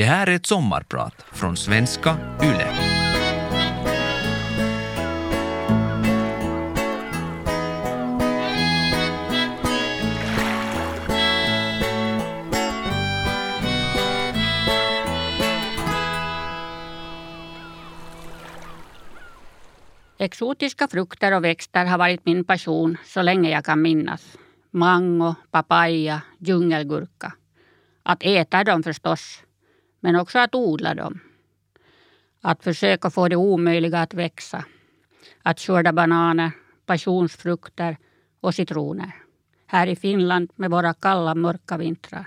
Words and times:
Det 0.00 0.06
här 0.06 0.26
är 0.26 0.34
ett 0.34 0.46
sommarprat 0.46 1.14
från 1.32 1.56
svenska 1.56 2.16
YLE. 2.42 2.66
Exotiska 20.18 20.88
frukter 20.88 21.32
och 21.32 21.44
växter 21.44 21.84
har 21.84 21.98
varit 21.98 22.26
min 22.26 22.44
passion 22.44 22.96
så 23.06 23.22
länge 23.22 23.50
jag 23.50 23.64
kan 23.64 23.82
minnas. 23.82 24.36
Mango, 24.70 25.34
papaya, 25.50 26.22
djungelgurka. 26.38 27.32
Att 28.02 28.22
äta 28.22 28.64
dem 28.64 28.82
förstås, 28.82 29.42
men 30.00 30.16
också 30.16 30.38
att 30.38 30.54
odla 30.54 30.94
dem. 30.94 31.20
Att 32.40 32.64
försöka 32.64 33.10
få 33.10 33.28
det 33.28 33.36
omöjliga 33.36 34.00
att 34.00 34.14
växa. 34.14 34.64
Att 35.42 35.60
skörda 35.60 35.92
bananer, 35.92 36.50
passionsfrukter 36.86 37.96
och 38.40 38.54
citroner. 38.54 39.12
Här 39.66 39.86
i 39.86 39.96
Finland 39.96 40.50
med 40.56 40.70
våra 40.70 40.94
kalla, 40.94 41.34
mörka 41.34 41.76
vintrar. 41.76 42.26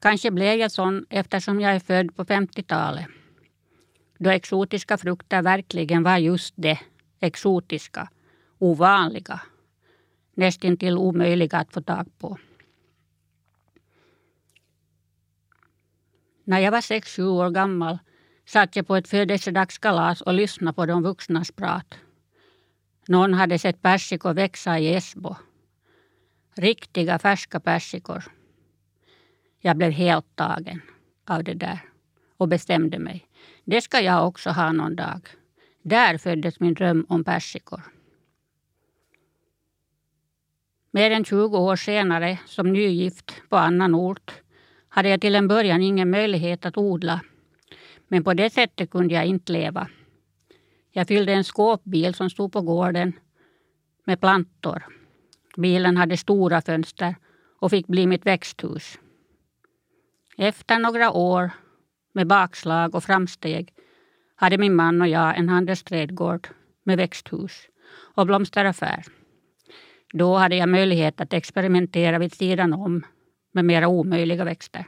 Kanske 0.00 0.30
blev 0.30 0.58
jag 0.58 0.72
sån 0.72 1.06
eftersom 1.10 1.60
jag 1.60 1.74
är 1.74 1.80
född 1.80 2.16
på 2.16 2.24
50-talet 2.24 3.06
då 4.22 4.30
exotiska 4.30 4.98
frukter 4.98 5.42
verkligen 5.42 6.02
var 6.02 6.18
just 6.18 6.54
det, 6.56 6.78
exotiska, 7.20 8.08
ovanliga, 8.58 9.40
nästintill 10.34 10.96
omöjliga 10.96 11.58
att 11.58 11.72
få 11.72 11.80
tag 11.80 12.06
på. 12.18 12.38
När 16.44 16.58
jag 16.58 16.72
var 16.72 16.80
sex, 16.80 17.16
sju 17.16 17.24
år 17.24 17.50
gammal 17.50 17.98
satt 18.46 18.76
jag 18.76 18.86
på 18.86 18.96
ett 18.96 19.08
födelsedagskalas 19.08 20.20
och 20.20 20.34
lyssnade 20.34 20.74
på 20.74 20.86
de 20.86 21.02
vuxnas 21.02 21.52
prat. 21.52 21.94
Någon 23.08 23.34
hade 23.34 23.58
sett 23.58 23.82
persikor 23.82 24.34
växa 24.34 24.78
i 24.78 24.94
Esbo. 24.94 25.36
Riktiga 26.54 27.18
färska 27.18 27.60
persikor. 27.60 28.24
Jag 29.60 29.76
blev 29.76 29.90
helt 29.90 30.36
tagen 30.36 30.82
av 31.26 31.44
det 31.44 31.54
där 31.54 31.80
och 32.36 32.48
bestämde 32.48 32.98
mig. 32.98 33.26
Det 33.64 33.80
ska 33.80 34.00
jag 34.00 34.28
också 34.28 34.50
ha 34.50 34.72
någon 34.72 34.96
dag. 34.96 35.28
Där 35.82 36.18
föddes 36.18 36.60
min 36.60 36.74
dröm 36.74 37.06
om 37.08 37.24
persikor. 37.24 37.82
Mer 40.90 41.10
än 41.10 41.24
20 41.24 41.58
år 41.58 41.76
senare, 41.76 42.38
som 42.46 42.72
nygift 42.72 43.42
på 43.48 43.56
annan 43.56 43.94
ort, 43.94 44.41
hade 44.94 45.08
jag 45.08 45.20
till 45.20 45.34
en 45.34 45.48
början 45.48 45.82
ingen 45.82 46.10
möjlighet 46.10 46.66
att 46.66 46.76
odla. 46.76 47.20
Men 48.08 48.24
på 48.24 48.34
det 48.34 48.50
sättet 48.50 48.90
kunde 48.90 49.14
jag 49.14 49.26
inte 49.26 49.52
leva. 49.52 49.88
Jag 50.90 51.08
fyllde 51.08 51.32
en 51.32 51.44
skåpbil 51.44 52.14
som 52.14 52.30
stod 52.30 52.52
på 52.52 52.60
gården 52.60 53.12
med 54.04 54.20
plantor. 54.20 54.82
Bilen 55.56 55.96
hade 55.96 56.16
stora 56.16 56.62
fönster 56.62 57.16
och 57.58 57.70
fick 57.70 57.86
bli 57.86 58.06
mitt 58.06 58.26
växthus. 58.26 58.98
Efter 60.38 60.78
några 60.78 61.10
år 61.10 61.50
med 62.12 62.26
bakslag 62.26 62.94
och 62.94 63.04
framsteg 63.04 63.74
hade 64.36 64.58
min 64.58 64.74
man 64.74 65.00
och 65.00 65.08
jag 65.08 65.38
en 65.38 65.48
handelsträdgård 65.48 66.48
med 66.82 66.96
växthus 66.96 67.68
och 68.14 68.26
blomsteraffär. 68.26 69.04
Då 70.12 70.36
hade 70.36 70.56
jag 70.56 70.68
möjlighet 70.68 71.20
att 71.20 71.32
experimentera 71.32 72.18
vid 72.18 72.34
sidan 72.34 72.72
om 72.72 73.02
med 73.52 73.64
mera 73.64 73.88
omöjliga 73.88 74.44
växter. 74.44 74.84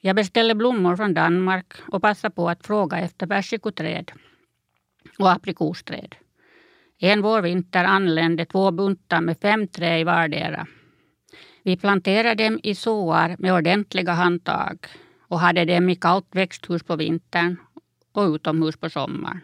Jag 0.00 0.16
beställde 0.16 0.54
blommor 0.54 0.96
från 0.96 1.14
Danmark 1.14 1.74
och 1.92 2.02
passade 2.02 2.34
på 2.34 2.48
att 2.48 2.66
fråga 2.66 2.98
efter 2.98 3.26
persikoträd 3.26 4.12
och 5.18 5.32
aprikosträd. 5.32 6.14
En 6.98 7.22
vårvinter 7.22 7.84
anlände 7.84 8.44
två 8.44 8.70
buntar 8.70 9.20
med 9.20 9.38
fem 9.42 9.68
trä 9.68 9.98
i 9.98 10.04
vardera. 10.04 10.66
Vi 11.62 11.76
planterade 11.76 12.44
dem 12.44 12.60
i 12.62 12.74
såar 12.74 13.36
med 13.38 13.52
ordentliga 13.52 14.12
handtag 14.12 14.86
och 15.20 15.40
hade 15.40 15.64
dem 15.64 15.88
i 15.88 15.96
kallt 15.96 16.26
växthus 16.30 16.82
på 16.82 16.96
vintern 16.96 17.56
och 18.12 18.34
utomhus 18.34 18.76
på 18.76 18.90
sommaren. 18.90 19.40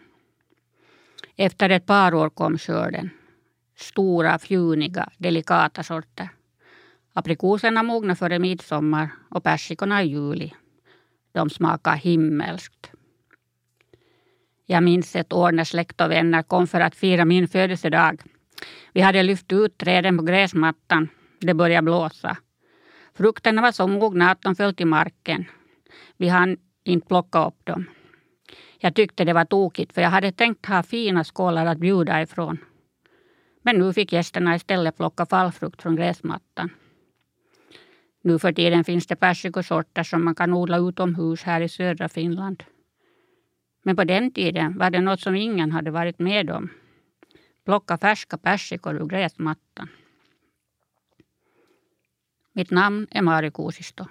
Efter 1.35 1.69
ett 1.69 1.85
par 1.85 2.13
år 2.13 2.29
kom 2.29 2.57
skörden. 2.57 3.09
Stora, 3.75 4.39
fjuniga, 4.39 5.09
delikata 5.17 5.83
sorter. 5.83 6.29
Aprikoserna 7.17 7.83
mognar 7.83 8.15
före 8.15 8.39
midsommar 8.39 9.09
och 9.29 9.43
persikorna 9.43 10.03
i 10.03 10.07
juli. 10.07 10.51
De 11.31 11.49
smakar 11.49 11.95
himmelskt. 11.95 12.91
Jag 14.65 14.83
minns 14.83 15.15
ett 15.15 15.33
år 15.33 15.51
när 15.51 15.63
släkt 15.63 16.01
och 16.01 16.11
vänner 16.11 16.43
kom 16.43 16.67
för 16.67 16.81
att 16.81 16.95
fira 16.95 17.25
min 17.25 17.47
födelsedag. 17.47 18.21
Vi 18.93 19.01
hade 19.01 19.23
lyft 19.23 19.51
ut 19.51 19.77
träden 19.77 20.17
på 20.17 20.23
gräsmattan. 20.23 21.09
Det 21.39 21.53
började 21.53 21.85
blåsa. 21.85 22.37
Frukterna 23.13 23.61
var 23.61 23.71
så 23.71 23.87
mogna 23.87 24.31
att 24.31 24.41
de 24.41 24.55
föll 24.55 24.75
till 24.75 24.87
marken. 24.87 25.45
Vi 26.17 26.27
hann 26.27 26.57
inte 26.83 27.07
plocka 27.07 27.47
upp 27.47 27.65
dem. 27.65 27.85
Jag 28.79 28.95
tyckte 28.95 29.25
det 29.25 29.33
var 29.33 29.45
tokigt 29.45 29.93
för 29.93 30.01
jag 30.01 30.09
hade 30.09 30.31
tänkt 30.31 30.65
ha 30.65 30.83
fina 30.83 31.23
skålar 31.23 31.65
att 31.65 31.77
bjuda 31.77 32.21
ifrån. 32.21 32.57
Men 33.61 33.75
nu 33.75 33.93
fick 33.93 34.13
gästerna 34.13 34.55
istället 34.55 34.97
plocka 34.97 35.25
fallfrukt 35.25 35.81
från 35.81 35.95
gräsmattan. 35.95 36.69
Nu 38.25 38.39
för 38.39 38.53
tiden 38.53 38.83
finns 38.83 39.07
det 39.07 39.15
persikosorter 39.15 40.03
som 40.03 40.25
man 40.25 40.35
kan 40.35 40.53
odla 40.53 40.77
utomhus 40.77 41.43
här 41.43 41.61
i 41.61 41.69
södra 41.69 42.09
Finland. 42.09 42.63
Men 43.83 43.95
på 43.95 44.03
den 44.03 44.31
tiden 44.31 44.77
var 44.77 44.89
det 44.89 45.01
något 45.01 45.19
som 45.21 45.35
ingen 45.35 45.71
hade 45.71 45.91
varit 45.91 46.19
med 46.19 46.49
om. 46.49 46.69
Plocka 47.65 47.97
färska 47.97 48.37
persikor 48.37 48.95
ur 48.95 49.05
gräsmattan. 49.05 49.89
Mitt 52.53 52.71
namn 52.71 53.07
är 53.11 53.21
Mari 53.21 53.51
Kuusisto. 53.51 54.05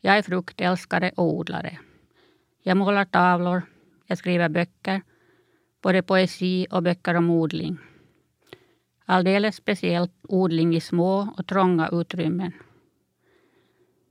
Jag 0.00 0.18
är 0.18 0.22
fruktälskare 0.22 1.10
och 1.16 1.34
odlare. 1.34 1.78
Jag 2.62 2.76
målar 2.76 3.04
tavlor, 3.04 3.62
jag 4.06 4.18
skriver 4.18 4.48
böcker, 4.48 5.02
både 5.82 6.02
poesi 6.02 6.66
och 6.70 6.82
böcker 6.82 7.14
om 7.14 7.30
odling. 7.30 7.78
Alldeles 9.04 9.56
speciellt 9.56 10.12
odling 10.22 10.76
i 10.76 10.80
små 10.80 11.34
och 11.36 11.46
trånga 11.46 11.88
utrymmen. 11.92 12.52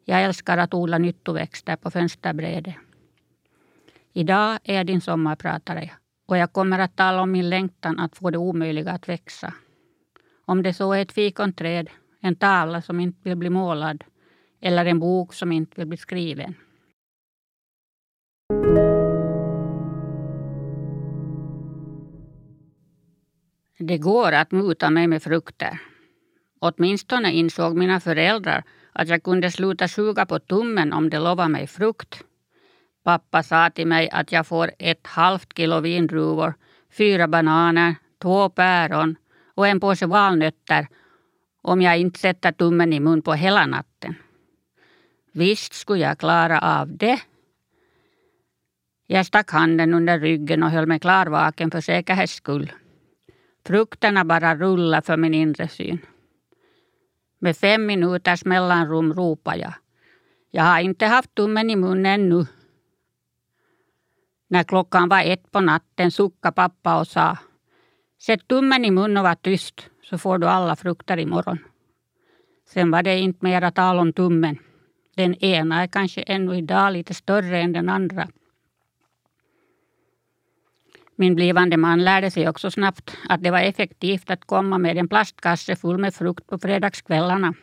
Jag 0.06 0.24
älskar 0.24 0.58
att 0.58 0.74
odla 0.74 0.98
nyttoväxter 0.98 1.76
på 1.76 1.92
fönsterbrädet. 1.92 2.76
Idag 4.14 4.60
är 4.64 4.76
jag 4.76 4.86
din 4.86 5.02
sommarpratare 5.02 5.92
och 6.28 6.38
jag 6.38 6.54
kommer 6.54 6.80
att 6.80 6.96
tala 6.96 7.22
om 7.22 7.32
min 7.32 7.50
längtan 7.50 8.00
att 8.00 8.18
få 8.18 8.30
det 8.30 8.38
omöjliga 8.38 8.92
att 8.92 9.10
växa. 9.10 9.54
Om 10.46 10.64
det 10.64 10.74
så 10.74 10.94
är 10.94 11.02
ett 11.02 11.12
fikonträd, 11.12 11.90
en 12.22 12.36
tavla 12.36 12.82
som 12.82 13.00
inte 13.00 13.30
vill 13.30 13.38
bli 13.38 13.50
målad 13.50 14.04
eller 14.62 14.86
en 14.86 15.00
bok 15.00 15.34
som 15.34 15.52
inte 15.52 15.74
vill 15.76 15.88
bli 15.88 15.98
skriven. 15.98 16.56
Det 23.80 23.98
går 23.98 24.32
att 24.32 24.52
muta 24.52 24.90
mig 24.90 25.08
med 25.08 25.24
frukter. 25.24 25.80
Åtminstone 26.60 27.34
insåg 27.34 27.78
mina 27.78 28.00
föräldrar 28.00 28.64
att 28.94 29.08
jag 29.08 29.24
kunde 29.24 29.52
sluta 29.52 29.88
suga 29.88 30.26
på 30.26 30.40
tummen 30.40 30.94
om 30.94 31.10
de 31.10 31.18
lovade 31.18 31.50
mig 31.50 31.68
frukt. 31.68 32.24
Pappa 33.04 33.44
sa 33.44 33.70
till 33.70 33.88
mig 33.88 34.10
att 34.10 34.32
jag 34.32 34.48
får 34.48 34.72
ett 34.80 35.08
halvt 35.08 35.58
kilo 35.58 35.80
vindruvor, 35.80 36.54
fyra 36.98 37.28
bananer, 37.28 37.96
två 38.22 38.50
päron 38.50 39.16
och 39.56 39.68
en 39.68 39.80
påse 39.80 40.06
valnötter 40.06 40.88
om 41.62 41.82
jag 41.82 41.98
inte 41.98 42.20
sätter 42.20 42.52
tummen 42.52 42.94
i 42.94 43.00
mun 43.00 43.22
på 43.22 43.34
hela 43.34 43.66
natten. 43.66 44.16
Visst 45.32 45.74
skulle 45.74 46.00
jag 46.00 46.18
klara 46.18 46.60
av 46.60 46.98
det. 46.98 47.22
Jag 49.08 49.26
stack 49.26 49.52
handen 49.52 49.94
under 49.94 50.20
ryggen 50.20 50.64
och 50.64 50.70
höll 50.70 50.86
mig 50.86 51.00
klarvaken 51.00 51.72
för 51.72 51.82
säkerhets 51.82 52.34
skull. 52.34 52.72
Frukterna 53.66 54.26
bara 54.26 54.56
rullade 54.56 55.06
för 55.06 55.18
min 55.18 55.34
inre 55.34 55.68
syn. 55.68 56.00
Med 57.44 57.58
fem 57.58 57.86
minuters 57.86 58.46
mellanrum 58.46 59.14
ropade 59.14 59.58
jag. 59.58 59.74
Jag 60.52 60.64
har 60.64 60.80
inte 60.80 61.06
haft 61.06 61.36
tummen 61.36 61.70
i 61.70 61.76
munnen 61.76 62.06
ännu. 62.06 62.46
När 64.50 64.64
klockan 64.64 65.10
var 65.10 65.24
ett 65.24 65.52
på 65.52 65.60
natten 65.60 66.12
suckade 66.12 66.56
pappa 66.56 67.00
och 67.00 67.08
sa 67.08 67.38
Sätt 68.22 68.48
tummen 68.48 68.86
i 68.86 68.92
munnen 68.92 69.18
och 69.18 69.24
var 69.24 69.36
tyst 69.36 69.90
så 70.04 70.18
får 70.18 70.38
du 70.38 70.48
alla 70.48 70.76
frukter 70.76 71.20
imorgon. 71.20 71.60
Sen 72.70 72.92
var 72.92 73.04
det 73.04 73.20
inte 73.20 73.46
mera 73.46 73.72
tal 73.72 74.00
om 74.00 74.14
tummen. 74.14 74.58
Den 75.16 75.36
ena 75.36 75.84
är 75.84 75.88
kanske 75.88 76.22
ännu 76.22 76.58
idag 76.58 76.94
lite 76.94 77.14
större 77.14 77.60
än 77.60 77.74
den 77.74 77.90
andra. 77.90 78.28
Min 81.24 81.36
blivande 81.36 81.78
man 81.78 82.04
lärde 82.04 82.32
sig 82.32 82.50
också 82.50 82.72
snabbt 82.72 83.18
att 83.30 83.44
det 83.44 83.52
var 83.52 83.60
effektivt 83.60 84.30
att 84.30 84.46
komma 84.46 84.78
med 84.78 84.98
en 84.98 85.08
plastkasse 85.08 85.76
full 85.76 85.98
med 85.98 86.14
frukt 86.14 86.48
på 86.48 86.58
fredagskvällarna. 86.58 87.54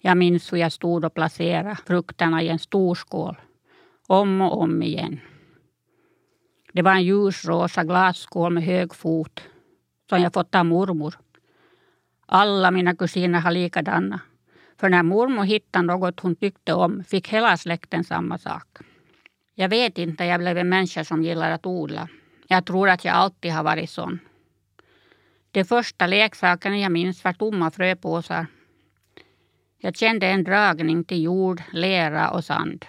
Jag 0.00 0.16
minns 0.16 0.52
hur 0.52 0.58
jag 0.58 0.72
stod 0.72 1.04
och 1.04 1.14
placerade 1.14 1.76
frukterna 1.86 2.42
i 2.42 2.48
en 2.48 2.58
stor 2.58 2.94
skål. 2.94 3.36
Om 4.06 4.40
och 4.40 4.60
om 4.60 4.82
igen. 4.82 5.20
Det 6.72 6.82
var 6.82 6.92
en 6.92 7.04
ljusrosa 7.04 7.84
glasskål 7.84 8.52
med 8.52 8.64
hög 8.64 8.94
fot 8.94 9.42
som 10.08 10.22
jag 10.22 10.32
fått 10.32 10.54
av 10.54 10.66
mormor. 10.66 11.14
Alla 12.26 12.70
mina 12.70 12.96
kusiner 12.96 13.40
har 13.40 13.50
likadana. 13.50 14.20
För 14.80 14.88
när 14.88 15.02
mormor 15.02 15.44
hittade 15.44 15.86
något 15.86 16.20
hon 16.20 16.36
tyckte 16.36 16.72
om 16.72 17.04
fick 17.04 17.28
hela 17.28 17.56
släkten 17.56 18.04
samma 18.04 18.38
sak. 18.38 18.78
Jag 19.54 19.68
vet 19.68 19.98
inte, 19.98 20.24
jag 20.24 20.40
blev 20.40 20.58
en 20.58 20.68
människa 20.68 21.04
som 21.04 21.22
gillar 21.22 21.50
att 21.50 21.66
odla. 21.66 22.08
Jag 22.50 22.66
tror 22.66 22.88
att 22.88 23.04
jag 23.04 23.14
alltid 23.14 23.52
har 23.52 23.62
varit 23.62 23.90
sån. 23.90 24.20
De 25.50 25.64
första 25.64 26.06
leksakerna 26.06 26.78
jag 26.78 26.92
minns 26.92 27.24
var 27.24 27.32
tomma 27.32 27.70
fröpåsar. 27.70 28.46
Jag 29.78 29.96
kände 29.96 30.26
en 30.26 30.44
dragning 30.44 31.04
till 31.04 31.22
jord, 31.22 31.62
lera 31.72 32.30
och 32.30 32.44
sand. 32.44 32.84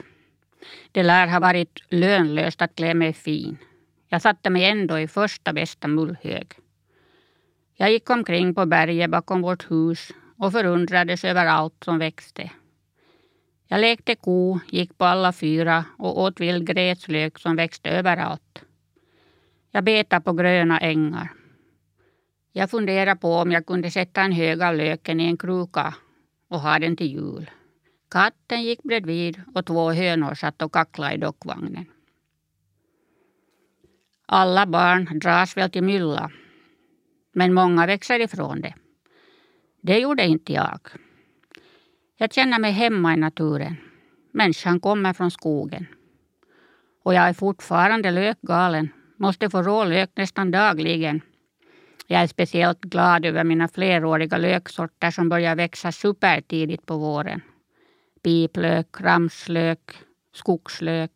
Det 0.92 1.04
lär 1.04 1.28
ha 1.28 1.40
varit 1.40 1.84
lönlöst 1.90 2.62
att 2.62 2.76
klä 2.76 2.94
mig 2.94 3.14
fin. 3.14 3.58
Jag 4.08 4.22
satte 4.22 4.50
mig 4.50 4.66
ändå 4.66 5.00
i 5.00 5.08
första 5.08 5.54
bästa 5.54 5.88
mullhög. 5.88 6.48
Jag 7.76 7.92
gick 7.92 8.10
omkring 8.10 8.56
på 8.56 8.66
berget 8.66 9.10
bakom 9.10 9.42
vårt 9.42 9.72
hus 9.72 10.12
och 10.38 10.52
förundrades 10.52 11.24
över 11.24 11.46
allt 11.46 11.84
som 11.84 12.00
växte. 12.00 12.52
Jag 13.68 13.82
lekte 13.82 14.16
ko, 14.16 14.60
gick 14.70 14.98
på 14.98 15.06
alla 15.06 15.34
fyra 15.34 15.86
och 15.98 16.22
åt 16.22 16.40
vild 16.40 16.68
gräslök 16.68 17.40
som 17.40 17.56
växte 17.56 17.90
överallt. 17.90 18.64
Jag 19.72 19.84
betar 19.84 20.20
på 20.20 20.34
gröna 20.34 20.80
ängar. 20.80 21.30
Jag 22.52 22.70
funderar 22.72 23.16
på 23.16 23.34
om 23.34 23.52
jag 23.52 23.66
kunde 23.66 23.92
sätta 23.92 24.22
en 24.22 24.32
hög 24.32 24.62
av 24.62 24.76
löken 24.76 25.20
i 25.20 25.26
en 25.26 25.38
kruka 25.38 25.96
och 26.48 26.60
ha 26.60 26.80
den 26.80 26.96
till 26.96 27.12
jul. 27.12 27.50
Katten 28.12 28.64
gick 28.64 28.84
bredvid 28.84 29.42
och 29.56 29.66
två 29.66 29.92
hönor 29.92 30.34
satt 30.34 30.62
och 30.62 30.74
kacklade 30.74 31.14
i 31.14 31.18
dockvagnen. 31.18 31.86
Alla 34.26 34.66
barn 34.66 35.20
dras 35.20 35.58
väl 35.58 35.70
till 35.70 35.84
mylla, 35.84 36.32
men 37.32 37.54
många 37.54 37.86
växer 37.86 38.20
ifrån 38.20 38.62
det. 38.62 38.74
Det 39.82 40.00
gjorde 40.00 40.26
inte 40.26 40.54
jag. 40.54 40.80
Jag 42.18 42.34
känner 42.34 42.60
mig 42.60 42.72
hemma 42.72 43.14
i 43.14 43.18
naturen. 43.18 43.76
Människan 44.32 44.80
kommer 44.80 45.14
från 45.14 45.32
skogen. 45.32 45.86
Och 47.04 47.14
jag 47.14 47.30
är 47.30 47.34
fortfarande 47.34 48.12
lökgalen. 48.12 48.90
Måste 49.22 49.50
få 49.50 49.62
rå 49.62 49.84
lök 49.84 50.10
nästan 50.16 50.52
dagligen. 50.52 51.22
Jag 52.08 52.22
är 52.22 52.28
speciellt 52.28 52.82
glad 52.82 53.26
över 53.26 53.44
mina 53.44 53.68
fleråriga 53.68 54.38
löksorter 54.38 55.12
som 55.12 55.30
börjar 55.30 55.56
växa 55.56 55.92
supertidigt 55.92 56.86
på 56.86 56.98
våren. 56.98 57.42
Piplök, 58.24 58.88
ramslök, 59.02 59.92
skogslök. 60.34 61.12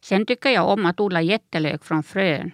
Sen 0.00 0.26
tycker 0.26 0.50
jag 0.50 0.68
om 0.68 0.86
att 0.86 1.00
odla 1.00 1.22
jättelök 1.22 1.84
från 1.84 2.02
frön. 2.02 2.50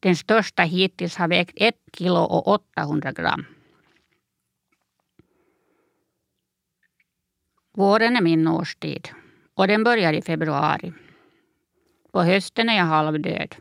Den 0.00 0.16
största 0.16 0.62
hittills 0.62 1.16
har 1.16 1.28
vägt 1.28 1.54
1 1.56 1.74
kilo 1.92 2.20
och 2.20 2.48
800 2.48 3.12
gram. 3.12 3.44
Våren 7.74 8.16
är 8.16 8.22
min 8.22 8.48
årstid 8.48 9.08
och 9.54 9.68
den 9.68 9.84
börjar 9.84 10.12
i 10.12 10.22
februari. 10.22 10.92
På 12.12 12.22
hösten 12.22 12.68
är 12.68 12.76
jag 12.76 12.84
halvdöd. 12.84 13.54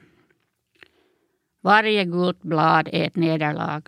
Varje 1.62 2.06
gult 2.06 2.42
blad 2.42 2.88
är 2.92 3.04
ett 3.08 3.16
nederlag. 3.16 3.82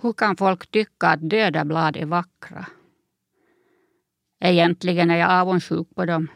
Hur 0.00 0.12
kan 0.12 0.36
folk 0.36 0.70
tycka 0.70 1.06
att 1.06 1.30
döda 1.30 1.64
blad 1.64 1.96
är 1.96 2.06
vackra? 2.06 2.66
Egentligen 4.40 5.10
är 5.10 5.16
jag 5.16 5.30
avundsjuk 5.30 5.88
på 5.94 6.04
dem. 6.04 6.28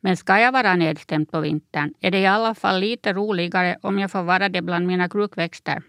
Men 0.00 0.16
ska 0.16 0.38
jag 0.38 0.52
vara 0.52 0.74
nedstämd 0.74 1.30
på 1.30 1.40
vintern 1.40 1.94
är 2.00 2.10
det 2.10 2.18
i 2.18 2.26
alla 2.26 2.54
fall 2.54 2.80
lite 2.80 3.12
roligare 3.12 3.76
om 3.82 3.98
jag 3.98 4.10
får 4.10 4.22
vara 4.22 4.48
det 4.48 4.62
bland 4.62 4.86
mina 4.86 5.08
krukväxter. 5.08 5.82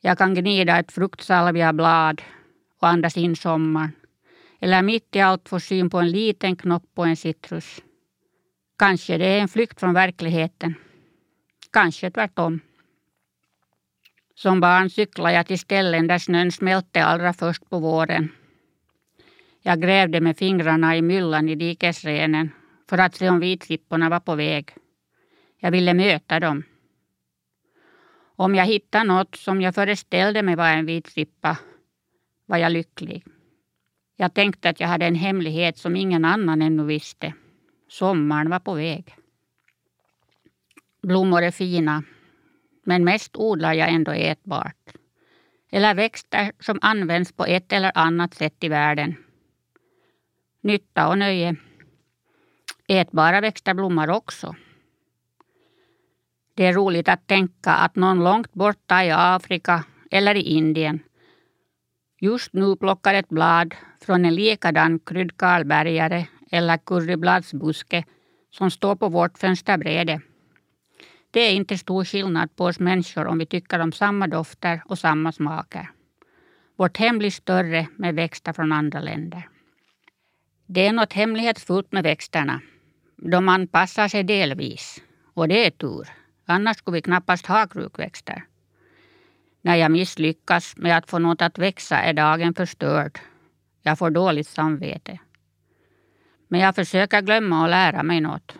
Jag 0.00 0.18
kan 0.18 0.34
gnida 0.34 0.78
ett 0.78 0.92
fruktsalviablad 0.92 2.22
och 2.80 2.88
andas 2.88 3.16
in 3.16 3.36
sommaren. 3.36 3.92
Eller 4.60 4.82
mitt 4.82 5.16
i 5.16 5.20
allt 5.20 5.48
få 5.48 5.60
syn 5.60 5.90
på 5.90 5.98
en 5.98 6.10
liten 6.10 6.56
knopp 6.56 6.94
på 6.94 7.04
en 7.04 7.16
citrus. 7.16 7.82
Kanske 8.78 9.18
det 9.18 9.26
är 9.26 9.40
en 9.40 9.48
flykt 9.48 9.80
från 9.80 9.94
verkligheten. 9.94 10.74
Kanske 11.72 12.10
tvärtom. 12.10 12.60
Som 14.34 14.60
barn 14.60 14.90
cyklade 14.90 15.34
jag 15.34 15.46
till 15.46 15.58
ställen 15.58 16.06
där 16.06 16.18
snön 16.18 16.52
smälte 16.52 17.04
allra 17.04 17.32
först 17.32 17.70
på 17.70 17.78
våren. 17.78 18.28
Jag 19.62 19.82
grävde 19.82 20.20
med 20.20 20.36
fingrarna 20.36 20.96
i 20.96 21.02
myllan 21.02 21.48
i 21.48 21.54
dikesrenen 21.54 22.50
för 22.88 22.98
att 22.98 23.14
se 23.14 23.28
om 23.28 23.40
vitripporna 23.40 24.08
var 24.08 24.20
på 24.20 24.34
väg. 24.34 24.70
Jag 25.58 25.70
ville 25.70 25.94
möta 25.94 26.40
dem. 26.40 26.62
Om 28.36 28.54
jag 28.54 28.66
hittade 28.66 29.04
något 29.04 29.36
som 29.36 29.60
jag 29.60 29.74
föreställde 29.74 30.42
mig 30.42 30.56
var 30.56 30.68
en 30.68 30.86
vitrippa 30.86 31.58
var 32.46 32.56
jag 32.56 32.72
lycklig. 32.72 33.24
Jag 34.16 34.34
tänkte 34.34 34.68
att 34.68 34.80
jag 34.80 34.88
hade 34.88 35.06
en 35.06 35.14
hemlighet 35.14 35.78
som 35.78 35.96
ingen 35.96 36.24
annan 36.24 36.62
ännu 36.62 36.84
visste. 36.84 37.34
Sommaren 37.94 38.50
var 38.50 38.58
på 38.60 38.74
väg. 38.74 39.16
Blommor 41.02 41.42
är 41.42 41.50
fina, 41.50 42.02
men 42.84 43.04
mest 43.04 43.36
odlar 43.36 43.72
jag 43.72 43.88
ändå 43.88 44.12
ätbart. 44.12 44.94
Eller 45.70 45.94
växter 45.94 46.52
som 46.60 46.78
används 46.82 47.32
på 47.32 47.44
ett 47.44 47.72
eller 47.72 47.92
annat 47.94 48.34
sätt 48.34 48.64
i 48.64 48.68
världen. 48.68 49.14
Nytta 50.60 51.08
och 51.08 51.18
nöje. 51.18 51.56
Ätbara 52.88 53.40
växter 53.40 53.74
blommar 53.74 54.10
också. 54.10 54.54
Det 56.54 56.66
är 56.66 56.72
roligt 56.72 57.08
att 57.08 57.26
tänka 57.26 57.70
att 57.70 57.96
någon 57.96 58.24
långt 58.24 58.52
borta 58.52 59.04
i 59.04 59.10
Afrika 59.10 59.84
eller 60.10 60.34
i 60.34 60.42
Indien 60.42 61.02
just 62.20 62.52
nu 62.52 62.76
plockar 62.76 63.14
ett 63.14 63.28
blad 63.28 63.74
från 64.00 64.24
en 64.24 64.34
likadan 64.34 64.98
kryddkalbergare 64.98 66.26
eller 66.54 66.78
currybladsbuske 66.78 68.04
som 68.50 68.70
står 68.70 68.96
på 68.96 69.08
vårt 69.08 69.38
fönsterbräde. 69.38 70.20
Det 71.30 71.40
är 71.40 71.52
inte 71.52 71.78
stor 71.78 72.04
skillnad 72.04 72.56
på 72.56 72.64
oss 72.64 72.80
människor 72.80 73.26
om 73.26 73.38
vi 73.38 73.46
tycker 73.46 73.80
om 73.80 73.92
samma 73.92 74.26
dofter 74.26 74.82
och 74.86 74.98
samma 74.98 75.32
smaker. 75.32 75.90
Vårt 76.76 76.96
hem 76.96 77.18
blir 77.18 77.30
större 77.30 77.86
med 77.96 78.14
växter 78.14 78.52
från 78.52 78.72
andra 78.72 79.00
länder. 79.00 79.48
Det 80.66 80.86
är 80.86 80.92
något 80.92 81.12
hemlighetsfullt 81.12 81.92
med 81.92 82.02
växterna. 82.02 82.60
De 83.16 83.48
anpassar 83.48 84.08
sig 84.08 84.24
delvis. 84.24 85.02
Och 85.34 85.48
det 85.48 85.66
är 85.66 85.70
tur. 85.70 86.08
Annars 86.46 86.76
skulle 86.76 86.94
vi 86.94 87.02
knappast 87.02 87.46
ha 87.46 87.66
krukväxter. 87.66 88.44
När 89.62 89.76
jag 89.76 89.90
misslyckas 89.90 90.76
med 90.76 90.96
att 90.96 91.10
få 91.10 91.18
något 91.18 91.42
att 91.42 91.58
växa 91.58 91.96
är 91.96 92.12
dagen 92.12 92.54
förstörd. 92.54 93.18
Jag 93.82 93.98
får 93.98 94.10
dåligt 94.10 94.48
samvete. 94.48 95.18
Men 96.48 96.60
jag 96.60 96.74
försöker 96.74 97.20
glömma 97.20 97.62
och 97.62 97.68
lära 97.68 98.02
mig 98.02 98.20
något. 98.20 98.54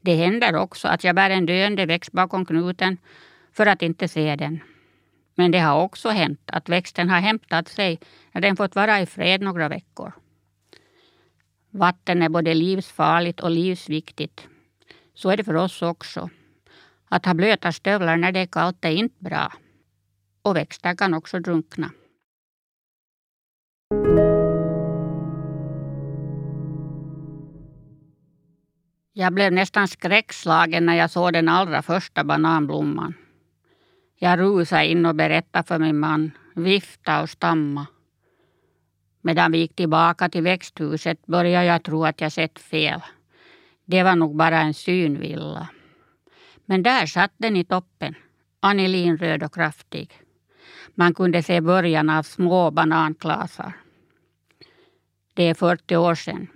Det 0.00 0.14
händer 0.14 0.56
också 0.56 0.88
att 0.88 1.04
jag 1.04 1.14
bär 1.14 1.30
en 1.30 1.46
döende 1.46 1.86
växt 1.86 2.12
bakom 2.12 2.46
knuten 2.46 2.98
för 3.52 3.66
att 3.66 3.82
inte 3.82 4.08
se 4.08 4.36
den. 4.36 4.60
Men 5.34 5.50
det 5.50 5.58
har 5.58 5.82
också 5.82 6.08
hänt 6.08 6.40
att 6.46 6.68
växten 6.68 7.10
har 7.10 7.20
hämtat 7.20 7.68
sig 7.68 7.98
när 8.32 8.40
den 8.40 8.56
fått 8.56 8.74
vara 8.74 9.00
i 9.00 9.06
fred 9.06 9.40
några 9.40 9.68
veckor. 9.68 10.12
Vatten 11.70 12.22
är 12.22 12.28
både 12.28 12.54
livsfarligt 12.54 13.40
och 13.40 13.50
livsviktigt. 13.50 14.48
Så 15.14 15.30
är 15.30 15.36
det 15.36 15.44
för 15.44 15.56
oss 15.56 15.82
också. 15.82 16.30
Att 17.08 17.26
ha 17.26 17.34
blöta 17.34 17.72
stövlar 17.72 18.16
när 18.16 18.32
det 18.32 18.40
är 18.40 18.46
kallt 18.46 18.84
är 18.84 18.90
inte 18.90 19.24
bra. 19.24 19.52
Och 20.42 20.56
växter 20.56 20.94
kan 20.94 21.14
också 21.14 21.40
drunkna. 21.40 21.90
Jag 29.18 29.32
blev 29.32 29.52
nästan 29.52 29.88
skräckslagen 29.88 30.86
när 30.86 30.94
jag 30.94 31.10
såg 31.10 31.32
den 31.32 31.48
allra 31.48 31.82
första 31.82 32.24
bananblomman. 32.24 33.14
Jag 34.18 34.38
rusade 34.38 34.86
in 34.86 35.06
och 35.06 35.14
berättade 35.14 35.64
för 35.66 35.78
min 35.78 35.98
man, 35.98 36.30
vifta 36.54 37.22
och 37.22 37.30
stamma. 37.30 37.86
Medan 39.20 39.52
vi 39.52 39.58
gick 39.58 39.76
tillbaka 39.76 40.28
till 40.28 40.42
växthuset 40.42 41.26
började 41.26 41.66
jag 41.66 41.82
tro 41.82 42.04
att 42.04 42.20
jag 42.20 42.32
sett 42.32 42.58
fel. 42.58 43.00
Det 43.84 44.02
var 44.02 44.16
nog 44.16 44.36
bara 44.36 44.60
en 44.60 44.74
synvilla. 44.74 45.68
Men 46.64 46.82
där 46.82 47.06
satt 47.06 47.32
den 47.36 47.56
i 47.56 47.64
toppen, 47.64 48.14
anilinröd 48.60 49.42
och 49.42 49.54
kraftig. 49.54 50.12
Man 50.94 51.14
kunde 51.14 51.42
se 51.42 51.60
början 51.60 52.10
av 52.10 52.22
små 52.22 52.70
bananklasar. 52.70 53.72
Det 55.34 55.42
är 55.42 55.54
40 55.54 55.96
år 55.96 56.14
sedan. 56.14 56.48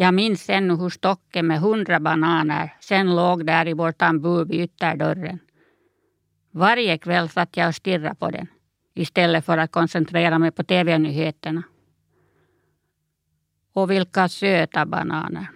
Jag 0.00 0.14
minns 0.14 0.50
ännu 0.50 0.76
hur 0.76 0.90
stocken 0.90 1.46
med 1.46 1.60
hundra 1.60 2.00
bananer 2.00 2.76
sen 2.80 3.16
låg 3.16 3.46
där 3.46 3.68
i 3.68 3.72
vår 3.72 3.92
tambur 3.92 4.44
vid 4.44 4.60
ytterdörren. 4.60 5.38
Varje 6.50 6.98
kväll 6.98 7.28
satt 7.28 7.56
jag 7.56 7.68
och 7.68 7.74
stirrade 7.74 8.14
på 8.14 8.30
den. 8.30 8.46
istället 8.94 9.44
för 9.44 9.58
att 9.58 9.72
koncentrera 9.72 10.38
mig 10.38 10.50
på 10.50 10.64
tv-nyheterna. 10.64 11.62
Och 13.72 13.90
vilka 13.90 14.28
söta 14.28 14.86
bananer. 14.86 15.46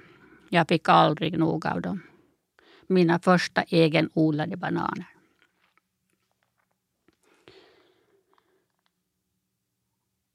Jag 0.48 0.68
fick 0.68 0.88
aldrig 0.88 1.38
nog 1.38 1.66
av 1.66 1.80
dem. 1.80 2.02
Mina 2.86 3.18
första 3.18 3.62
egenodlade 3.62 4.56
bananer. 4.56 5.06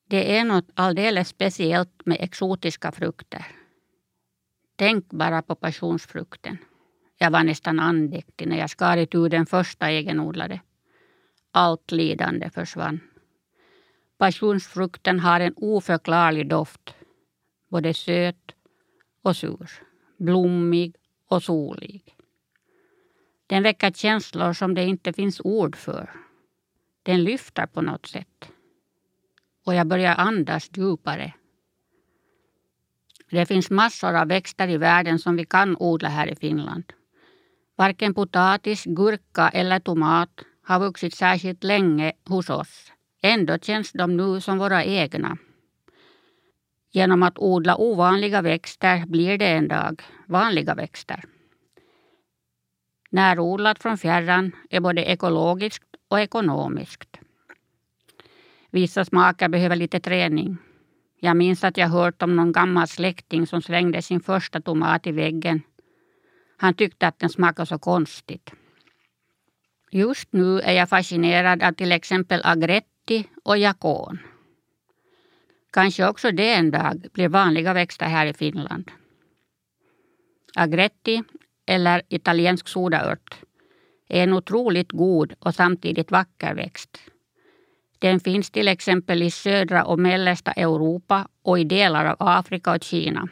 Det 0.07 0.37
är 0.37 0.45
något 0.45 0.69
alldeles 0.73 1.27
speciellt 1.27 2.05
med 2.05 2.17
exotiska 2.19 2.91
frukter. 2.91 3.45
Tänk 4.79 5.09
bara 5.09 5.41
på 5.41 5.55
passionsfrukten. 5.55 6.57
Jag 7.17 7.31
var 7.31 7.43
nästan 7.43 7.79
andäktig 7.79 8.47
när 8.47 8.57
jag 8.57 8.69
skarit 8.69 9.15
ur 9.15 9.29
den 9.29 9.45
första 9.45 9.89
egenodlade. 9.89 10.61
Allt 11.51 11.91
lidande 11.91 12.49
försvann. 12.49 12.99
Passionsfrukten 14.17 15.19
har 15.19 15.39
en 15.39 15.53
oförklarlig 15.55 16.49
doft. 16.49 16.95
Både 17.69 17.93
söt 17.93 18.51
och 19.21 19.35
sur. 19.35 19.71
Blommig 20.17 20.95
och 21.27 21.43
solig. 21.43 22.15
Den 23.47 23.63
väcker 23.63 23.91
känslor 23.91 24.53
som 24.53 24.73
det 24.73 24.83
inte 24.85 25.13
finns 25.13 25.41
ord 25.43 25.75
för. 25.75 26.09
Den 27.03 27.23
lyfter 27.23 27.65
på 27.65 27.81
något 27.81 28.05
sätt. 28.05 28.51
Och 29.65 29.75
jag 29.75 29.87
börjar 29.87 30.15
andas 30.15 30.69
djupare. 30.73 31.33
Det 33.29 33.45
finns 33.45 33.69
massor 33.69 34.15
av 34.15 34.27
växter 34.27 34.67
i 34.67 34.77
världen 34.77 35.19
som 35.19 35.35
vi 35.35 35.45
kan 35.45 35.77
odla 35.79 36.09
här 36.09 36.27
i 36.27 36.35
Finland. 36.35 36.83
Varken 37.77 38.13
potatis, 38.13 38.83
gurka 38.85 39.49
eller 39.49 39.79
tomat 39.79 40.29
har 40.63 40.79
vuxit 40.79 41.13
särskilt 41.13 41.63
länge 41.63 42.13
hos 42.25 42.49
oss. 42.49 42.91
Ändå 43.21 43.57
känns 43.57 43.91
de 43.91 44.17
nu 44.17 44.41
som 44.41 44.57
våra 44.57 44.83
egna. 44.83 45.37
Genom 46.91 47.23
att 47.23 47.37
odla 47.39 47.77
ovanliga 47.77 48.41
växter 48.41 49.05
blir 49.05 49.37
det 49.37 49.47
en 49.47 49.67
dag 49.67 50.01
vanliga 50.27 50.75
växter. 50.75 51.23
Närodlat 53.11 53.79
från 53.79 53.97
fjärran 53.97 54.51
är 54.69 54.79
både 54.79 55.05
ekologiskt 55.05 55.95
och 56.07 56.19
ekonomiskt. 56.19 57.19
Vissa 58.71 59.05
smaker 59.05 59.49
behöver 59.49 59.75
lite 59.75 59.99
träning. 59.99 60.57
Jag 61.19 61.37
minns 61.37 61.63
att 61.63 61.77
jag 61.77 61.87
hört 61.87 62.21
om 62.21 62.35
någon 62.35 62.51
gammal 62.51 62.87
släkting 62.87 63.47
som 63.47 63.61
svängde 63.61 64.01
sin 64.01 64.19
första 64.19 64.61
tomat 64.61 65.07
i 65.07 65.11
väggen. 65.11 65.61
Han 66.57 66.73
tyckte 66.73 67.07
att 67.07 67.19
den 67.19 67.29
smakade 67.29 67.65
så 67.65 67.79
konstigt. 67.79 68.51
Just 69.91 70.33
nu 70.33 70.59
är 70.59 70.73
jag 70.73 70.89
fascinerad 70.89 71.63
av 71.63 71.71
till 71.71 71.91
exempel 71.91 72.41
agretti 72.43 73.27
och 73.43 73.57
jakon. 73.57 74.19
Kanske 75.71 76.07
också 76.07 76.31
det 76.31 76.53
en 76.53 76.71
dag 76.71 77.07
blir 77.13 77.29
vanliga 77.29 77.73
växter 77.73 78.05
här 78.05 78.25
i 78.25 78.33
Finland. 78.33 78.91
Agretti, 80.55 81.23
eller 81.65 82.01
italiensk 82.09 82.67
sodaört, 82.67 83.35
är 84.07 84.23
en 84.23 84.33
otroligt 84.33 84.91
god 84.91 85.33
och 85.39 85.55
samtidigt 85.55 86.11
vacker 86.11 86.55
växt. 86.55 86.97
Den 87.99 88.19
finns 88.19 88.51
till 88.51 88.67
exempel 88.67 89.21
i 89.21 89.31
södra 89.31 89.85
och 89.85 89.99
mellersta 89.99 90.51
Europa 90.51 91.27
och 91.41 91.59
i 91.59 91.63
delar 91.63 92.05
av 92.05 92.15
Afrika 92.19 92.71
och 92.71 92.83
Kina. 92.83 93.27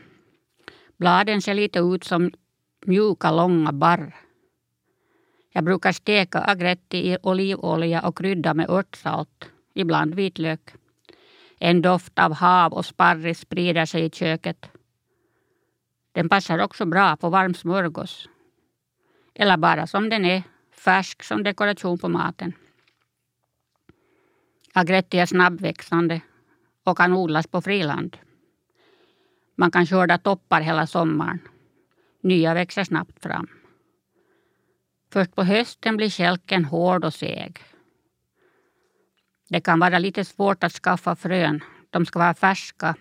Bladen 0.98 1.42
ser 1.42 1.54
lite 1.54 1.80
ut 1.80 2.04
som 2.04 2.32
mjuka, 2.86 3.32
långa 3.32 3.72
barr. 3.72 4.16
Jag 5.52 5.64
brukar 5.64 5.92
steka 5.92 6.40
agretti 6.40 6.98
i 6.98 7.18
olivolja 7.24 8.02
och 8.02 8.18
krydda 8.18 8.54
med 8.54 8.70
örtsalt, 8.70 9.50
ibland 9.74 10.16
vitlök. 10.16 10.74
En 11.60 11.82
doft 11.82 12.20
av 12.20 12.34
hav 12.34 12.74
och 12.74 12.86
sparris 12.86 13.40
sprider 13.40 13.86
sig 13.86 14.06
i 14.06 14.10
köket. 14.10 14.70
Den 16.12 16.30
passar 16.30 16.60
också 16.60 16.86
bra 16.86 17.16
på 17.16 17.30
varm 17.30 17.54
smörgås. 17.54 18.30
Eller 19.34 19.58
bara 19.58 19.88
som 19.88 20.10
den 20.10 20.26
är, 20.26 20.44
färsk 20.72 21.24
som 21.24 21.44
dekoration 21.44 21.98
på 21.98 22.10
maten. 22.10 22.54
Agretti 24.78 25.20
är 25.20 25.26
snabbväxande 25.26 26.22
och 26.84 26.98
kan 26.98 27.14
odlas 27.14 27.48
på 27.48 27.62
friland. 27.62 28.18
Man 29.56 29.72
kan 29.72 29.86
skörda 29.86 30.18
toppar 30.18 30.62
hela 30.62 30.88
sommaren. 30.88 31.40
Nya 32.22 32.54
växer 32.54 32.84
snabbt 32.84 33.24
fram. 33.24 33.48
Först 35.14 35.36
på 35.36 35.44
hösten 35.44 35.98
blir 35.98 36.10
kälken 36.10 36.66
hård 36.66 37.06
och 37.06 37.14
seg. 37.14 37.60
Det 39.50 39.62
kan 39.62 39.80
vara 39.80 40.00
lite 40.00 40.26
svårt 40.26 40.64
att 40.64 40.74
skaffa 40.74 41.16
frön. 41.16 41.64
De 41.90 42.06
ska 42.06 42.20
vara 42.20 42.34
färska, 42.34 42.96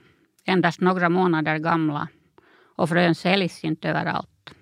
endast 0.44 0.80
några 0.80 1.08
månader 1.08 1.58
gamla 1.58 2.08
och 2.76 2.88
frön 2.88 3.14
säljs 3.14 3.64
inte 3.64 3.88
överallt. 3.88 4.54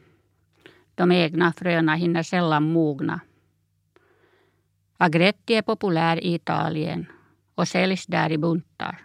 De 0.94 1.12
egna 1.12 1.52
fröna 1.52 1.94
hinner 1.94 2.22
sällan 2.22 2.72
mogna. 2.72 3.20
Agretti 5.02 5.54
är 5.54 5.62
populär 5.62 6.24
i 6.24 6.34
Italien 6.34 7.06
och 7.54 7.68
säljs 7.68 8.06
där 8.06 8.32
i 8.32 8.38
buntar. 8.38 8.98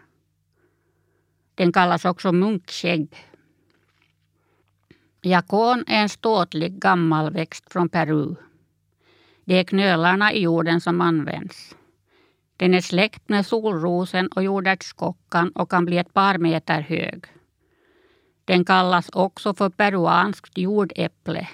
Den 1.55 1.71
kallas 1.71 2.05
också 2.05 2.31
munkskägg. 2.31 3.15
Jakon 5.21 5.83
är 5.87 6.01
en 6.01 6.09
ståtlig 6.09 6.79
gammal 6.79 7.33
växt 7.33 7.71
från 7.73 7.89
Peru. 7.89 8.35
Det 9.45 9.55
är 9.55 9.63
knölarna 9.63 10.33
i 10.33 10.41
jorden 10.41 10.81
som 10.81 11.01
används. 11.01 11.75
Den 12.57 12.73
är 12.73 12.81
släkt 12.81 13.29
med 13.29 13.45
solrosen 13.45 14.27
och 14.27 14.43
jordärtskockan 14.43 15.51
och 15.51 15.71
kan 15.71 15.85
bli 15.85 15.97
ett 15.97 16.13
par 16.13 16.37
meter 16.37 16.81
hög. 16.81 17.25
Den 18.45 18.65
kallas 18.65 19.09
också 19.13 19.53
för 19.53 19.69
peruanskt 19.69 20.57
jordäpple. 20.57 21.47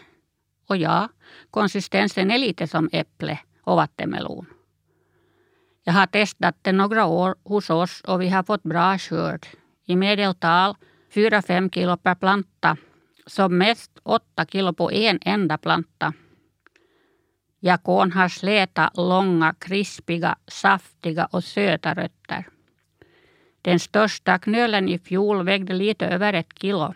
Och 0.68 0.78
ja, 0.78 1.10
konsistensen 1.52 2.32
är 2.32 2.38
lite 2.38 2.68
som 2.68 2.90
äpple 2.92 3.40
och 3.64 3.76
vattenmelon. 3.76 4.46
Jag 5.84 5.94
har 5.94 6.08
testat 6.08 6.56
den 6.62 6.78
några 6.78 7.06
år 7.06 7.36
hos 7.44 7.70
oss 7.70 8.02
och 8.02 8.22
vi 8.22 8.30
har 8.30 8.44
fått 8.44 8.64
bra 8.64 8.98
skörd. 8.98 9.48
I 9.86 9.96
medeltal 9.96 10.76
4-5 11.14 11.70
kilo 11.74 11.98
per 11.98 12.16
planta. 12.16 12.78
Som 13.26 13.58
mest 13.58 13.92
8 14.04 14.46
kilo 14.46 14.74
på 14.74 14.92
en 14.92 15.20
enda 15.22 15.58
planta. 15.58 16.14
Jakon 17.60 18.12
har 18.12 18.28
släta, 18.28 18.92
långa, 18.94 19.54
krispiga, 19.60 20.36
saftiga 20.48 21.26
och 21.26 21.44
söta 21.44 21.94
rötter. 21.94 22.48
Den 23.62 23.80
största 23.80 24.40
knölen 24.40 24.90
i 24.90 25.00
fjol 25.00 25.46
vägde 25.46 25.74
lite 25.74 26.06
över 26.06 26.34
ett 26.34 26.60
kilo. 26.60 26.94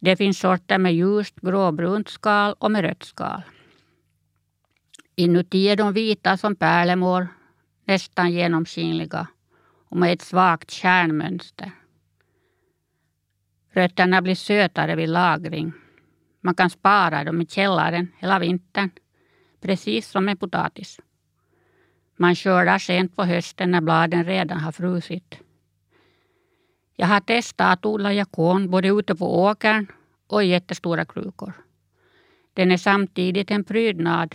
Det 0.00 0.16
finns 0.16 0.38
sorter 0.38 0.78
med 0.78 0.94
ljust 0.94 1.40
gråbrunt 1.40 2.08
skal 2.08 2.54
och 2.58 2.70
med 2.70 2.82
rött 2.82 3.02
skal. 3.02 3.42
Inuti 5.18 5.68
är 5.68 5.76
de 5.76 5.92
vita 5.92 6.36
som 6.36 6.56
pärlemor, 6.56 7.28
nästan 7.84 8.32
genomskinliga 8.32 9.26
och 9.88 9.96
med 9.96 10.12
ett 10.12 10.22
svagt 10.22 10.70
kärnmönster. 10.70 11.70
Rötterna 13.70 14.22
blir 14.22 14.34
sötare 14.34 14.96
vid 14.96 15.08
lagring. 15.08 15.72
Man 16.40 16.54
kan 16.54 16.70
spara 16.70 17.24
dem 17.24 17.40
i 17.40 17.46
källaren 17.46 18.12
hela 18.18 18.38
vintern, 18.38 18.90
precis 19.60 20.08
som 20.08 20.24
med 20.24 20.40
potatis. 20.40 21.00
Man 22.16 22.34
skördar 22.34 22.78
sent 22.78 23.16
på 23.16 23.24
hösten 23.24 23.70
när 23.70 23.80
bladen 23.80 24.24
redan 24.24 24.60
har 24.60 24.72
frusit. 24.72 25.38
Jag 26.96 27.06
har 27.06 27.20
testat 27.20 27.78
att 27.78 27.86
odla 27.86 28.12
jakon 28.12 28.70
både 28.70 28.88
ute 28.88 29.14
på 29.14 29.42
åkern 29.42 29.86
och 30.26 30.44
i 30.44 30.46
jättestora 30.46 31.04
krukor. 31.04 31.52
Den 32.54 32.70
är 32.70 32.76
samtidigt 32.76 33.50
en 33.50 33.64
prydnad. 33.64 34.34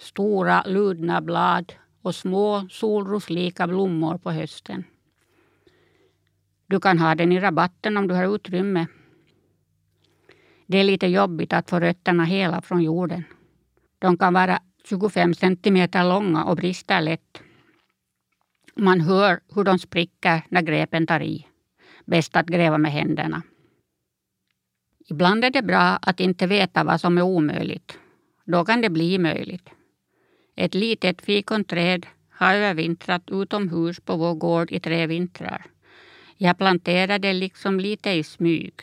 Stora 0.00 0.62
ludna 0.66 1.20
blad 1.20 1.72
och 2.02 2.14
små 2.14 2.68
solroslika 2.70 3.66
blommor 3.66 4.18
på 4.18 4.30
hösten. 4.30 4.84
Du 6.66 6.80
kan 6.80 6.98
ha 6.98 7.14
den 7.14 7.32
i 7.32 7.40
rabatten 7.40 7.96
om 7.96 8.08
du 8.08 8.14
har 8.14 8.34
utrymme. 8.34 8.86
Det 10.66 10.78
är 10.78 10.84
lite 10.84 11.06
jobbigt 11.06 11.52
att 11.52 11.70
få 11.70 11.80
rötterna 11.80 12.24
hela 12.24 12.62
från 12.62 12.82
jorden. 12.82 13.24
De 13.98 14.18
kan 14.18 14.34
vara 14.34 14.60
25 14.84 15.34
centimeter 15.34 16.04
långa 16.04 16.44
och 16.44 16.56
brister 16.56 17.00
lätt. 17.00 17.42
Man 18.76 19.00
hör 19.00 19.40
hur 19.54 19.64
de 19.64 19.78
spricker 19.78 20.42
när 20.48 20.62
grepen 20.62 21.06
tar 21.06 21.22
i. 21.22 21.46
Bäst 22.04 22.36
att 22.36 22.46
gräva 22.46 22.78
med 22.78 22.92
händerna. 22.92 23.42
Ibland 25.10 25.44
är 25.44 25.50
det 25.50 25.62
bra 25.62 25.98
att 26.02 26.20
inte 26.20 26.46
veta 26.46 26.84
vad 26.84 27.00
som 27.00 27.18
är 27.18 27.22
omöjligt. 27.22 27.98
Då 28.44 28.64
kan 28.64 28.80
det 28.80 28.90
bli 28.90 29.18
möjligt. 29.18 29.70
Ett 30.60 30.74
litet 30.74 31.22
fikonträd 31.22 32.06
har 32.30 32.54
övervintrat 32.54 33.30
utomhus 33.30 34.00
på 34.00 34.16
vår 34.16 34.34
gård 34.34 34.72
i 34.72 34.80
tre 34.80 35.06
vintrar. 35.06 35.66
Jag 36.36 36.58
planterade 36.58 37.32
liksom 37.32 37.80
lite 37.80 38.10
i 38.10 38.22
smyg. 38.22 38.74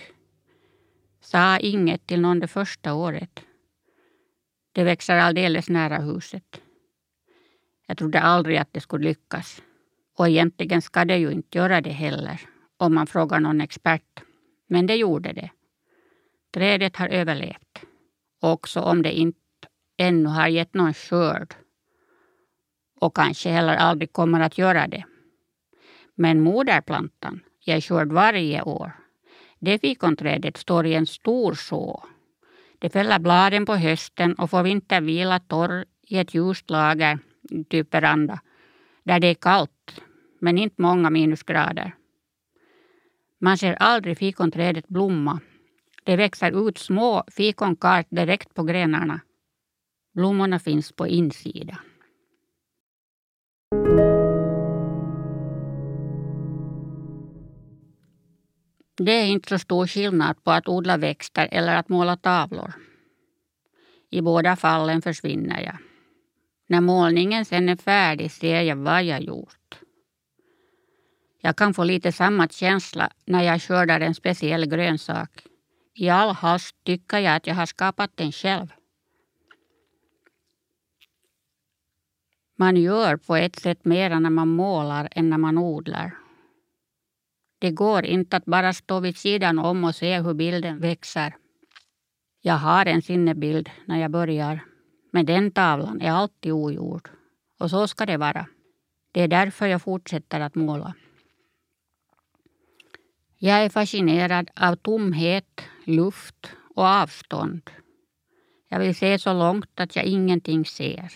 Sa 1.22 1.57
inget 1.57 2.07
till 2.07 2.22
någon 2.22 2.39
det 2.39 2.48
första 2.48 2.93
året. 2.93 3.43
Det 4.72 4.84
växer 4.84 5.17
alldeles 5.17 5.69
nära 5.69 5.98
huset. 5.98 6.62
Jag 7.88 7.98
trodde 7.98 8.22
aldrig 8.22 8.57
att 8.57 8.74
det 8.74 8.81
skulle 8.81 9.07
lyckas. 9.07 9.62
Och 10.17 10.27
egentligen 10.27 10.81
ska 10.81 11.05
det 11.05 11.17
ju 11.17 11.31
inte 11.31 11.57
göra 11.57 11.81
det 11.81 11.89
heller, 11.89 12.41
om 12.77 12.96
man 12.96 13.07
frågar 13.07 13.39
någon 13.39 13.62
expert. 13.62 14.24
Men 14.67 14.88
det 14.88 14.96
gjorde 14.96 15.34
det. 15.34 15.50
Trädet 16.53 16.96
har 16.96 17.07
överlevt. 17.07 17.81
Också 18.41 18.79
om 18.81 19.01
det 19.01 19.17
inte 19.17 19.39
ännu 19.98 20.29
har 20.29 20.48
gett 20.48 20.74
någon 20.74 20.93
skörd. 20.93 21.55
Och 22.99 23.15
kanske 23.15 23.49
heller 23.49 23.75
aldrig 23.75 24.13
kommer 24.13 24.39
att 24.39 24.57
göra 24.57 24.87
det. 24.87 25.03
Men 26.15 26.41
moderplantan 26.41 27.39
ger 27.61 27.81
skörd 27.81 28.11
varje 28.11 28.61
år. 28.61 28.91
Det 29.59 29.79
fikonträdet 29.79 30.57
står 30.57 30.85
i 30.85 30.93
en 30.93 31.05
stor 31.05 31.53
så. 31.53 32.03
Det 32.79 32.89
fäller 32.89 33.19
bladen 33.19 33.65
på 33.65 33.75
hösten 33.75 34.33
och 34.33 34.49
får 34.49 34.63
vintervila 34.63 35.39
torr 35.39 35.85
i 36.01 36.17
ett 36.17 36.33
ljust 36.33 36.69
lager, 36.69 37.19
typ 37.69 37.93
veranda, 37.93 38.39
där 39.03 39.19
det 39.19 39.27
är 39.27 39.33
kallt, 39.33 40.01
men 40.39 40.57
inte 40.57 40.81
många 40.81 41.09
minusgrader. 41.09 41.95
Man 43.39 43.57
ser 43.57 43.73
aldrig 43.73 44.17
fikonträdet 44.17 44.87
blomma. 44.87 45.39
Det 46.03 46.15
växer 46.15 46.67
ut 46.67 46.77
små 46.77 47.23
fikonkart 47.27 48.07
direkt 48.09 48.53
på 48.53 48.63
grenarna. 48.63 49.21
Blommorna 50.13 50.59
finns 50.59 50.91
på 50.91 51.07
insidan. 51.07 51.77
Det 58.97 59.11
är 59.11 59.25
inte 59.25 59.49
så 59.49 59.59
stor 59.59 59.87
skillnad 59.87 60.43
på 60.43 60.51
att 60.51 60.67
odla 60.67 60.97
växter 60.97 61.49
eller 61.51 61.75
att 61.75 61.89
måla 61.89 62.17
tavlor. 62.17 62.73
I 64.09 64.21
båda 64.21 64.55
fallen 64.55 65.01
försvinner 65.01 65.61
jag. 65.61 65.77
När 66.67 66.81
målningen 66.81 67.45
sen 67.45 67.69
är 67.69 67.75
färdig 67.75 68.31
ser 68.31 68.61
jag 68.61 68.75
vad 68.75 69.03
jag 69.03 69.21
gjort. 69.21 69.79
Jag 71.41 71.55
kan 71.55 71.73
få 71.73 71.83
lite 71.83 72.11
samma 72.11 72.47
känsla 72.47 73.09
när 73.25 73.43
jag 73.43 73.61
skördar 73.61 73.99
en 73.99 74.15
speciell 74.15 74.65
grönsak. 74.65 75.43
I 75.93 76.09
all 76.09 76.29
hast 76.29 76.75
tycker 76.83 77.19
jag 77.19 77.35
att 77.35 77.47
jag 77.47 77.55
har 77.55 77.65
skapat 77.65 78.11
den 78.15 78.31
själv. 78.31 78.67
Man 82.55 82.77
gör 82.77 83.17
på 83.17 83.35
ett 83.35 83.55
sätt 83.55 83.85
mer 83.85 84.19
när 84.19 84.29
man 84.29 84.47
målar 84.47 85.07
än 85.11 85.29
när 85.29 85.37
man 85.37 85.57
odlar. 85.57 86.26
Det 87.59 87.71
går 87.71 88.05
inte 88.05 88.37
att 88.37 88.45
bara 88.45 88.73
stå 88.73 88.99
vid 88.99 89.17
sidan 89.17 89.59
om 89.59 89.83
och 89.83 89.95
se 89.95 90.21
hur 90.21 90.33
bilden 90.33 90.79
växer. 90.79 91.35
Jag 92.41 92.57
har 92.57 92.85
en 92.85 93.01
sinnebild 93.01 93.69
när 93.85 93.99
jag 93.99 94.11
börjar, 94.11 94.59
men 95.11 95.25
den 95.25 95.51
tavlan 95.51 96.01
är 96.01 96.11
alltid 96.11 96.51
ogjord. 96.51 97.09
Och 97.59 97.69
så 97.69 97.87
ska 97.87 98.05
det 98.05 98.17
vara. 98.17 98.47
Det 99.11 99.21
är 99.21 99.27
därför 99.27 99.67
jag 99.67 99.81
fortsätter 99.81 100.39
att 100.39 100.55
måla. 100.55 100.93
Jag 103.37 103.63
är 103.63 103.69
fascinerad 103.69 104.49
av 104.55 104.75
tomhet, 104.75 105.61
luft 105.85 106.51
och 106.75 106.85
avstånd. 106.85 107.69
Jag 108.69 108.79
vill 108.79 108.95
se 108.95 109.19
så 109.19 109.33
långt 109.33 109.79
att 109.79 109.95
jag 109.95 110.05
ingenting 110.05 110.65
ser. 110.65 111.13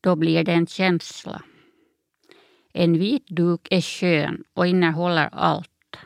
Då 0.00 0.16
blir 0.16 0.44
det 0.44 0.52
en 0.52 0.66
känsla. 0.66 1.42
En 2.72 2.98
vit 2.98 3.26
duk 3.28 3.68
är 3.70 3.80
skön 3.80 4.44
och 4.54 4.66
innehåller 4.66 5.28
allt. 5.32 5.96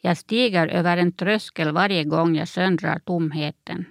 Jag 0.00 0.16
stiger 0.16 0.68
över 0.68 0.96
en 0.96 1.12
tröskel 1.12 1.72
varje 1.72 2.04
gång 2.04 2.36
jag 2.36 2.48
söndrar 2.48 2.98
tomheten. 2.98 3.84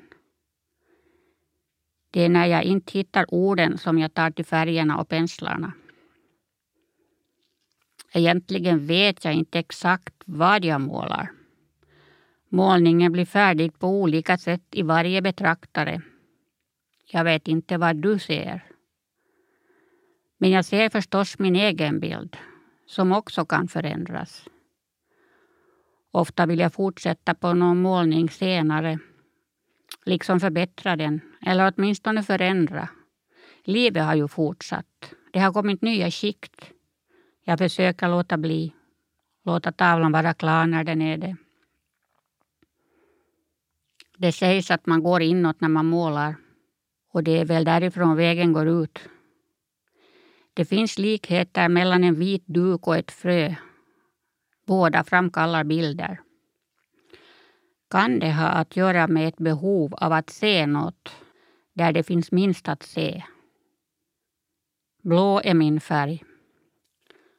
Det 2.12 2.22
är 2.22 2.30
när 2.30 2.46
jag 2.46 2.64
inte 2.64 2.98
hittar 2.98 3.34
orden 3.34 3.78
som 3.78 4.00
jag 4.00 4.14
tar 4.14 4.32
till 4.32 4.46
färgerna 4.46 4.98
och 4.98 5.10
penslarna. 5.10 5.74
Egentligen 8.14 8.88
vet 8.88 9.26
jag 9.26 9.34
inte 9.34 9.60
exakt 9.60 10.14
vad 10.26 10.66
jag 10.66 10.82
målar. 10.82 11.32
Målningen 12.50 13.12
blir 13.12 13.26
färdig 13.26 13.80
på 13.80 13.88
olika 13.88 14.38
sätt 14.38 14.64
i 14.72 14.82
varje 14.82 15.22
betraktare. 15.22 16.02
Jag 17.12 17.24
vet 17.24 17.48
inte 17.48 17.78
vad 17.78 17.96
du 17.96 18.20
ser. 18.20 18.75
Men 20.38 20.50
jag 20.52 20.66
ser 20.66 20.90
förstås 20.90 21.40
min 21.40 21.56
egen 21.56 22.00
bild, 22.00 22.38
som 22.86 23.12
också 23.12 23.46
kan 23.46 23.68
förändras. 23.68 24.48
Ofta 26.12 26.46
vill 26.46 26.60
jag 26.60 26.74
fortsätta 26.74 27.34
på 27.34 27.54
någon 27.54 27.82
målning 27.82 28.30
senare, 28.30 29.00
liksom 30.06 30.40
förbättra 30.40 30.96
den, 30.96 31.22
eller 31.42 31.74
åtminstone 31.76 32.24
förändra. 32.24 32.90
Livet 33.64 34.04
har 34.04 34.16
ju 34.16 34.28
fortsatt. 34.28 35.14
Det 35.32 35.40
har 35.40 35.54
kommit 35.54 35.82
nya 35.82 36.12
skikt. 36.12 36.72
Jag 37.44 37.58
försöker 37.58 38.10
låta 38.10 38.38
bli, 38.38 38.74
låta 39.44 39.72
tavlan 39.72 40.12
vara 40.12 40.34
klar 40.34 40.66
när 40.66 40.84
den 40.84 41.02
är 41.02 41.18
det. 41.18 41.36
Det 44.18 44.32
sägs 44.32 44.72
att 44.72 44.86
man 44.86 45.04
går 45.04 45.22
inåt 45.22 45.62
när 45.62 45.70
man 45.70 45.86
målar 45.86 46.36
och 47.12 47.24
det 47.24 47.40
är 47.40 47.46
väl 47.46 47.66
därifrån 47.66 48.16
vägen 48.16 48.54
går 48.54 48.68
ut. 48.68 49.00
Det 50.56 50.66
finns 50.66 50.98
likheter 50.98 51.70
mellan 51.70 52.04
en 52.04 52.16
vit 52.16 52.44
duk 52.46 52.88
och 52.88 52.98
ett 52.98 53.12
frö. 53.12 53.56
Båda 54.68 55.04
framkallar 55.04 55.64
bilder. 55.64 56.20
Kan 57.90 58.20
det 58.20 58.32
ha 58.34 58.48
att 58.48 58.76
göra 58.76 59.08
med 59.08 59.28
ett 59.28 59.38
behov 59.38 59.94
av 59.94 60.12
att 60.12 60.30
se 60.30 60.66
något 60.66 61.12
där 61.74 61.92
det 61.92 62.04
finns 62.04 62.32
minst 62.32 62.68
att 62.68 62.84
se? 62.84 63.24
Blå 65.04 65.42
är 65.44 65.54
min 65.54 65.80
färg. 65.80 66.24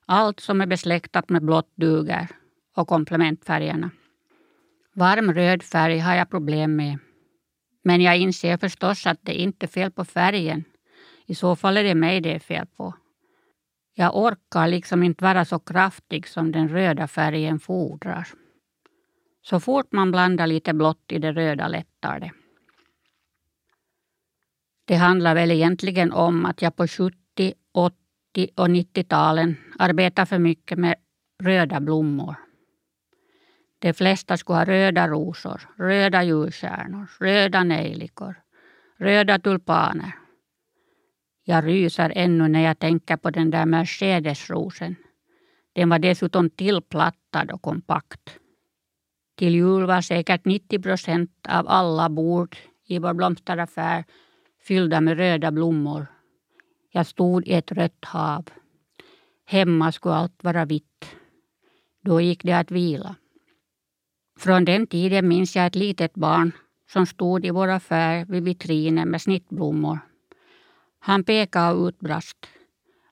Allt 0.06 0.40
som 0.40 0.60
är 0.60 0.66
besläktat 0.66 1.28
med 1.28 1.44
blått 1.44 1.72
duger 1.74 2.28
och 2.74 2.88
komplementfärgerna. 2.88 3.90
Varm 4.92 5.32
röd 5.34 5.62
färg 5.62 5.98
har 5.98 6.14
jag 6.14 6.30
problem 6.30 6.76
med. 6.76 6.98
Men 7.82 8.00
jag 8.00 8.16
inser 8.18 8.56
förstås 8.56 9.06
att 9.06 9.18
det 9.22 9.34
inte 9.34 9.66
är 9.66 9.68
fel 9.68 9.90
på 9.90 10.04
färgen. 10.04 10.64
I 11.26 11.34
så 11.34 11.56
fall 11.56 11.76
är 11.76 11.84
det 11.84 11.94
mig 11.94 12.20
det 12.20 12.34
är 12.34 12.38
fel 12.38 12.66
på. 12.76 12.94
Jag 13.98 14.16
orkar 14.16 14.68
liksom 14.68 15.02
inte 15.02 15.24
vara 15.24 15.44
så 15.44 15.58
kraftig 15.58 16.28
som 16.28 16.52
den 16.52 16.68
röda 16.68 17.08
färgen 17.08 17.60
fordrar. 17.60 18.28
Så 19.42 19.60
fort 19.60 19.92
man 19.92 20.10
blandar 20.10 20.46
lite 20.46 20.74
blått 20.74 21.12
i 21.12 21.18
det 21.18 21.32
röda 21.32 21.68
lättar 21.68 22.20
det. 22.20 22.32
Det 24.84 24.94
handlar 24.94 25.34
väl 25.34 25.50
egentligen 25.50 26.12
om 26.12 26.46
att 26.46 26.62
jag 26.62 26.76
på 26.76 26.86
70, 26.86 27.16
80 27.72 27.96
och 28.56 28.68
90-talen 28.68 29.56
arbetade 29.78 30.26
för 30.26 30.38
mycket 30.38 30.78
med 30.78 30.94
röda 31.42 31.80
blommor. 31.80 32.34
De 33.78 33.92
flesta 33.92 34.36
skulle 34.36 34.58
ha 34.58 34.64
röda 34.64 35.08
rosor, 35.08 35.60
röda 35.78 36.22
julstjärnor, 36.22 37.10
röda 37.20 37.64
nejlikor, 37.64 38.34
röda 38.98 39.38
tulpaner 39.38 40.25
jag 41.48 41.66
ryser 41.66 42.12
ännu 42.16 42.48
när 42.48 42.60
jag 42.60 42.78
tänker 42.78 43.16
på 43.16 43.30
den 43.30 43.50
där 43.50 43.66
Mercedesrosen. 43.66 44.96
Den 45.72 45.88
var 45.88 45.98
dessutom 45.98 46.50
tillplattad 46.50 47.50
och 47.50 47.62
kompakt. 47.62 48.38
Till 49.34 49.54
jul 49.54 49.86
var 49.86 50.00
säkert 50.00 50.44
90 50.44 50.82
procent 50.82 51.30
av 51.48 51.68
alla 51.68 52.08
bord 52.08 52.56
i 52.86 52.98
vår 52.98 53.14
blomsteraffär 53.14 54.04
fyllda 54.62 55.00
med 55.00 55.16
röda 55.16 55.50
blommor. 55.50 56.06
Jag 56.90 57.06
stod 57.06 57.46
i 57.46 57.52
ett 57.52 57.72
rött 57.72 58.04
hav. 58.04 58.50
Hemma 59.44 59.92
skulle 59.92 60.14
allt 60.14 60.44
vara 60.44 60.64
vitt. 60.64 61.16
Då 62.00 62.20
gick 62.20 62.42
det 62.42 62.52
att 62.52 62.70
vila. 62.70 63.16
Från 64.38 64.64
den 64.64 64.86
tiden 64.86 65.28
minns 65.28 65.56
jag 65.56 65.66
ett 65.66 65.74
litet 65.74 66.14
barn 66.14 66.52
som 66.92 67.06
stod 67.06 67.46
i 67.46 67.50
vår 67.50 67.68
affär 67.68 68.24
vid 68.24 68.44
vitrinen 68.44 69.08
med 69.08 69.22
snittblommor 69.22 69.98
han 71.06 71.24
pekade 71.24 71.72
och 71.72 71.86
utbrast. 71.86 72.36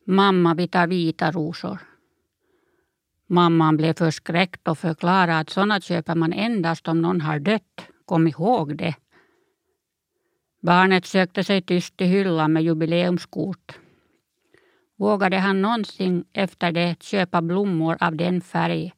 Mamma, 0.06 0.54
vi 0.54 0.68
tar 0.68 0.86
vita 0.86 1.30
rosor. 1.30 1.78
Mamman 3.26 3.76
blev 3.76 3.94
förskräckt 3.94 4.68
och 4.68 4.78
förklarade 4.78 5.38
att 5.38 5.50
sådana 5.50 5.80
köper 5.80 6.14
man 6.14 6.32
endast 6.32 6.88
om 6.88 7.02
någon 7.02 7.20
har 7.20 7.38
dött. 7.38 7.88
Kom 8.04 8.26
ihåg 8.26 8.76
det. 8.76 8.94
Barnet 10.62 11.06
sökte 11.06 11.44
sig 11.44 11.62
tyst 11.62 11.96
till 11.96 12.06
hyllan 12.06 12.52
med 12.52 12.62
jubileumskort. 12.62 13.78
Vågade 14.96 15.38
han 15.38 15.62
någonsin 15.62 16.24
efter 16.32 16.72
det 16.72 17.02
köpa 17.02 17.42
blommor 17.42 17.96
av 18.00 18.16
den 18.16 18.40
färg 18.40 18.92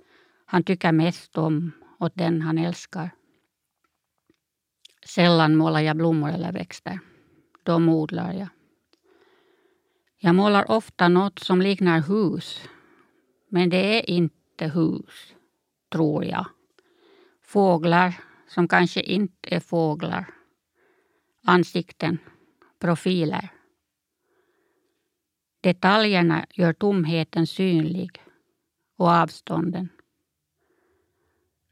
han 0.47 0.63
tycker 0.63 0.93
mest 0.93 1.39
om 1.39 1.73
åt 1.99 2.13
den 2.15 2.43
han 2.43 2.59
älskar? 2.59 3.11
Sällan 5.07 5.57
målar 5.57 5.81
jag 5.81 5.97
blommor 5.97 6.31
eller 6.31 6.53
växter. 6.53 6.99
De 7.63 7.89
odlar 7.89 8.33
jag. 8.33 8.49
Jag 10.19 10.35
målar 10.35 10.71
ofta 10.71 11.09
något 11.09 11.39
som 11.39 11.63
liknar 11.63 12.01
hus. 12.01 12.69
Men 13.49 13.71
det 13.71 13.99
är 13.99 14.11
inte 14.11 14.67
hus, 14.69 15.35
tror 15.93 16.25
jag. 16.25 16.47
Fåglar 17.43 18.15
som 18.49 18.69
kanske 18.69 19.01
inte 19.01 19.55
är 19.55 19.61
fåglar. 19.61 20.27
Ansikten, 21.45 22.19
profiler. 22.79 23.53
Detaljerna 25.61 26.47
gör 26.51 26.73
tomheten 26.73 27.47
synlig 27.47 28.23
och 28.97 29.09
avstånden. 29.11 29.89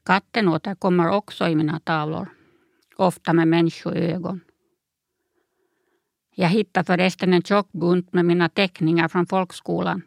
Katten 0.04 0.48
återkommer 0.48 1.10
också 1.10 1.48
i 1.48 1.54
mina 1.54 1.80
tavlor, 1.80 2.28
ofta 2.96 3.32
med 3.32 3.48
människoögon. 3.48 4.40
Jag 6.36 6.48
hittade 6.48 6.84
förresten 6.86 7.34
en 7.34 7.42
tjock 7.42 7.72
bunt 7.72 8.12
med 8.12 8.24
mina 8.24 8.48
teckningar 8.48 9.08
från 9.08 9.26
folkskolan. 9.26 10.02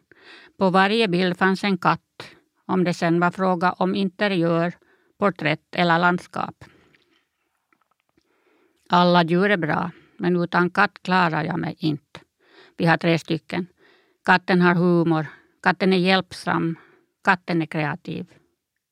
På 0.58 0.70
varje 0.70 1.08
bild 1.08 1.38
fanns 1.38 1.64
en 1.64 1.78
katt, 1.78 2.32
om 2.66 2.84
det 2.84 2.94
sen 2.94 3.20
var 3.20 3.32
fråga 3.32 3.72
om 3.72 3.96
interiör, 3.96 4.74
porträtt 5.20 5.76
eller 5.76 6.00
landskap. 6.00 6.64
Alla 8.90 9.24
djur 9.24 9.52
är 9.52 9.58
bra, 9.58 9.92
men 10.18 10.36
utan 10.36 10.70
katt 10.70 11.00
klarar 11.02 11.44
jag 11.44 11.60
mig 11.60 11.76
inte. 11.80 12.20
Vi 12.78 12.86
har 12.86 12.98
tre 12.98 13.20
stycken. 13.20 13.68
Katten 14.26 14.62
har 14.62 14.76
humor, 14.76 15.26
katten 15.64 15.94
är 15.94 15.98
hjälpsam, 15.98 16.76
katten 17.24 17.62
är 17.62 17.66
kreativ. 17.66 18.26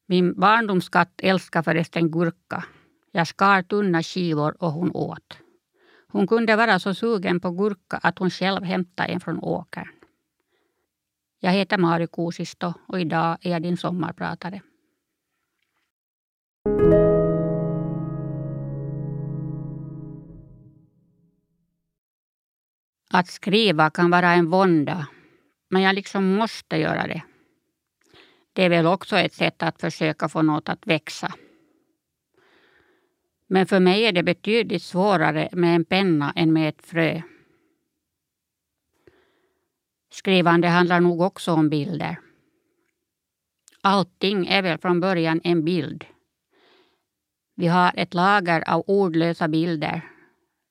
Min 0.08 0.40
barndomskatt 0.40 1.14
älskar 1.18 1.62
förresten 1.62 2.12
gurka. 2.12 2.64
Jag 3.12 3.28
skar 3.28 3.62
tunna 3.62 4.04
skivor 4.04 4.56
och 4.60 4.72
hon 4.72 4.92
åt. 4.92 5.45
Hon 6.16 6.28
kunde 6.28 6.56
vara 6.56 6.80
så 6.80 6.94
sugen 6.94 7.40
på 7.40 7.52
gurka 7.52 7.98
att 7.98 8.20
hon 8.20 8.30
själv 8.30 8.64
hämtade 8.64 9.14
en 9.14 9.20
från 9.20 9.40
åkern. 9.40 9.88
Jag 11.40 11.52
heter 11.52 11.78
Mari 11.78 12.08
Kuusisto 12.08 12.74
och 12.88 13.00
idag 13.00 13.38
är 13.42 13.52
jag 13.52 13.62
din 13.62 13.78
sommarpratare. 13.78 14.62
Att 23.10 23.28
skriva 23.28 23.90
kan 23.90 24.12
vara 24.12 24.32
en 24.34 24.50
vånda, 24.50 25.08
men 25.70 25.82
jag 25.82 25.96
liksom 25.96 26.36
måste 26.36 26.78
göra 26.78 27.08
det. 27.08 27.24
Det 28.54 28.64
är 28.64 28.70
väl 28.70 28.86
också 28.86 29.18
ett 29.18 29.34
sätt 29.34 29.64
att 29.64 29.82
försöka 29.82 30.30
få 30.30 30.42
något 30.42 30.70
att 30.70 30.88
växa. 30.88 31.34
Men 33.48 33.66
för 33.66 33.80
mig 33.80 34.06
är 34.06 34.12
det 34.12 34.24
betydligt 34.24 34.84
svårare 34.84 35.50
med 35.52 35.76
en 35.76 35.86
penna 35.86 36.34
än 36.36 36.54
med 36.54 36.70
ett 36.70 36.86
frö. 36.86 37.22
Skrivande 40.12 40.68
handlar 40.68 41.00
nog 41.00 41.22
också 41.22 41.52
om 41.52 41.70
bilder. 41.70 42.20
Allting 43.82 44.48
är 44.48 44.62
väl 44.62 44.78
från 44.78 45.00
början 45.00 45.42
en 45.44 45.66
bild. 45.66 46.06
Vi 47.56 47.68
har 47.68 47.92
ett 47.96 48.14
lager 48.14 48.70
av 48.70 48.84
ordlösa 48.88 49.48
bilder. 49.48 50.02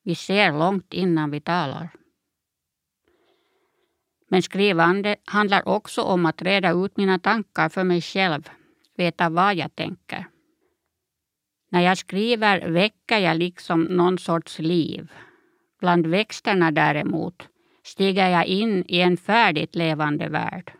Vi 0.02 0.14
ser 0.14 0.52
långt 0.52 0.92
innan 0.92 1.30
vi 1.30 1.40
talar. 1.40 1.88
Men 4.28 4.42
skrivande 4.42 5.16
handlar 5.24 5.68
också 5.68 6.02
om 6.02 6.26
att 6.26 6.42
reda 6.42 6.70
ut 6.70 6.96
mina 6.96 7.18
tankar 7.18 7.68
för 7.68 7.84
mig 7.84 8.00
själv, 8.00 8.50
veta 8.96 9.28
vad 9.28 9.54
jag 9.54 9.74
tänker. 9.74 10.26
När 11.74 11.80
jag 11.80 11.98
skriver 11.98 12.68
väcker 12.68 13.18
jag 13.18 13.36
liksom 13.36 13.82
någon 13.82 14.18
sorts 14.18 14.58
liv. 14.58 15.12
Bland 15.80 16.06
växterna 16.06 16.70
däremot 16.70 17.48
stiger 17.84 18.28
jag 18.28 18.46
in 18.46 18.84
i 18.88 19.00
en 19.00 19.16
färdigt 19.16 19.74
levande 19.74 20.28
värld 20.28 20.72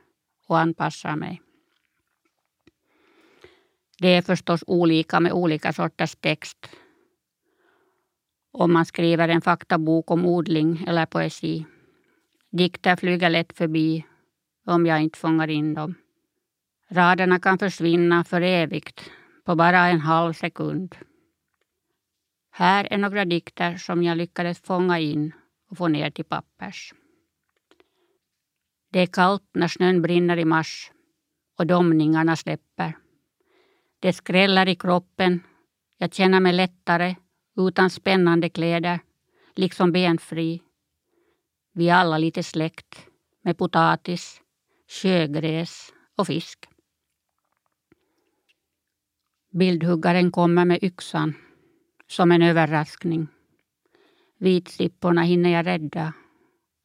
och 0.48 0.58
anpassar 0.58 1.16
mig. 1.16 1.42
Det 3.98 4.08
är 4.08 4.22
förstås 4.22 4.64
olika 4.66 5.20
med 5.20 5.32
olika 5.32 5.72
sorters 5.72 6.16
text. 6.16 6.70
Om 8.52 8.72
man 8.72 8.86
skriver 8.86 9.28
en 9.28 9.42
faktabok 9.42 10.10
om 10.10 10.26
odling 10.26 10.84
eller 10.88 11.06
poesi. 11.06 11.64
Dikter 12.50 12.96
flyger 12.96 13.30
lätt 13.30 13.56
förbi 13.56 14.04
om 14.66 14.86
jag 14.86 15.02
inte 15.02 15.18
fångar 15.18 15.50
in 15.50 15.74
dem. 15.74 15.94
Raderna 16.88 17.38
kan 17.38 17.58
försvinna 17.58 18.24
för 18.24 18.40
evigt 18.40 19.10
på 19.44 19.54
bara 19.54 19.86
en 19.88 20.00
halv 20.00 20.32
sekund. 20.32 20.96
Här 22.50 22.88
är 22.90 22.98
några 22.98 23.24
dikter 23.24 23.76
som 23.76 24.02
jag 24.02 24.16
lyckades 24.16 24.60
fånga 24.60 24.98
in 24.98 25.32
och 25.70 25.76
få 25.76 25.88
ner 25.88 26.10
till 26.10 26.24
pappers. 26.24 26.94
Det 28.92 29.00
är 29.00 29.06
kallt 29.06 29.50
när 29.54 29.68
snön 29.68 30.02
brinner 30.02 30.36
i 30.36 30.44
mars 30.44 30.92
och 31.58 31.66
domningarna 31.66 32.36
släpper. 32.36 32.96
Det 33.98 34.12
skräller 34.12 34.68
i 34.68 34.76
kroppen. 34.76 35.40
Jag 35.98 36.14
känner 36.14 36.40
mig 36.40 36.52
lättare 36.52 37.16
utan 37.56 37.90
spännande 37.90 38.48
kläder, 38.48 39.00
liksom 39.54 39.92
benfri. 39.92 40.62
Vi 41.72 41.88
är 41.88 41.94
alla 41.94 42.18
lite 42.18 42.42
släkt 42.42 43.06
med 43.42 43.58
potatis, 43.58 44.40
sjögräs 44.88 45.92
och 46.16 46.26
fisk. 46.26 46.68
Bildhuggaren 49.54 50.30
kommer 50.30 50.64
med 50.64 50.82
yxan 50.82 51.34
som 52.06 52.32
en 52.32 52.42
överraskning. 52.42 53.28
Vitsipporna 54.38 55.22
hinner 55.22 55.50
jag 55.50 55.66
rädda 55.66 56.12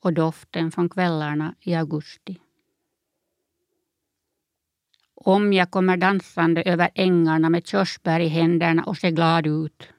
och 0.04 0.14
doften 0.14 0.72
från 0.72 0.90
kvällarna 0.90 1.56
i 1.62 1.76
augusti. 1.76 2.40
Om 5.16 5.54
jag 5.54 5.72
kommer 5.72 5.98
dansande 5.98 6.64
över 6.64 6.90
ängarna 6.96 7.50
med 7.50 7.68
körsbär 7.68 8.20
i 8.20 8.28
händerna 8.28 8.84
och 8.84 8.98
ser 8.98 9.12
glad 9.12 9.48
ut 9.48 9.90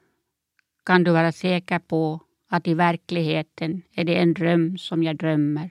kan 0.85 1.03
du 1.03 1.11
vara 1.11 1.31
säker 1.31 1.79
på 1.79 2.19
att 2.49 2.67
i 2.67 2.73
verkligheten 2.73 3.81
är 3.95 4.03
det 4.03 4.15
en 4.15 4.33
dröm 4.33 4.77
som 4.77 5.03
jag 5.03 5.17
drömmer. 5.17 5.69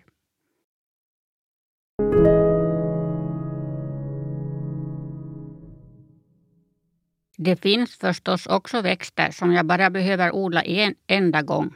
Det 7.43 7.57
finns 7.57 7.97
förstås 7.97 8.47
också 8.47 8.83
växter 8.83 9.31
som 9.31 9.53
jag 9.53 9.67
bara 9.67 9.91
behöver 9.91 10.35
odla 10.35 10.63
en 10.63 10.95
enda 11.07 11.43
gång. 11.43 11.75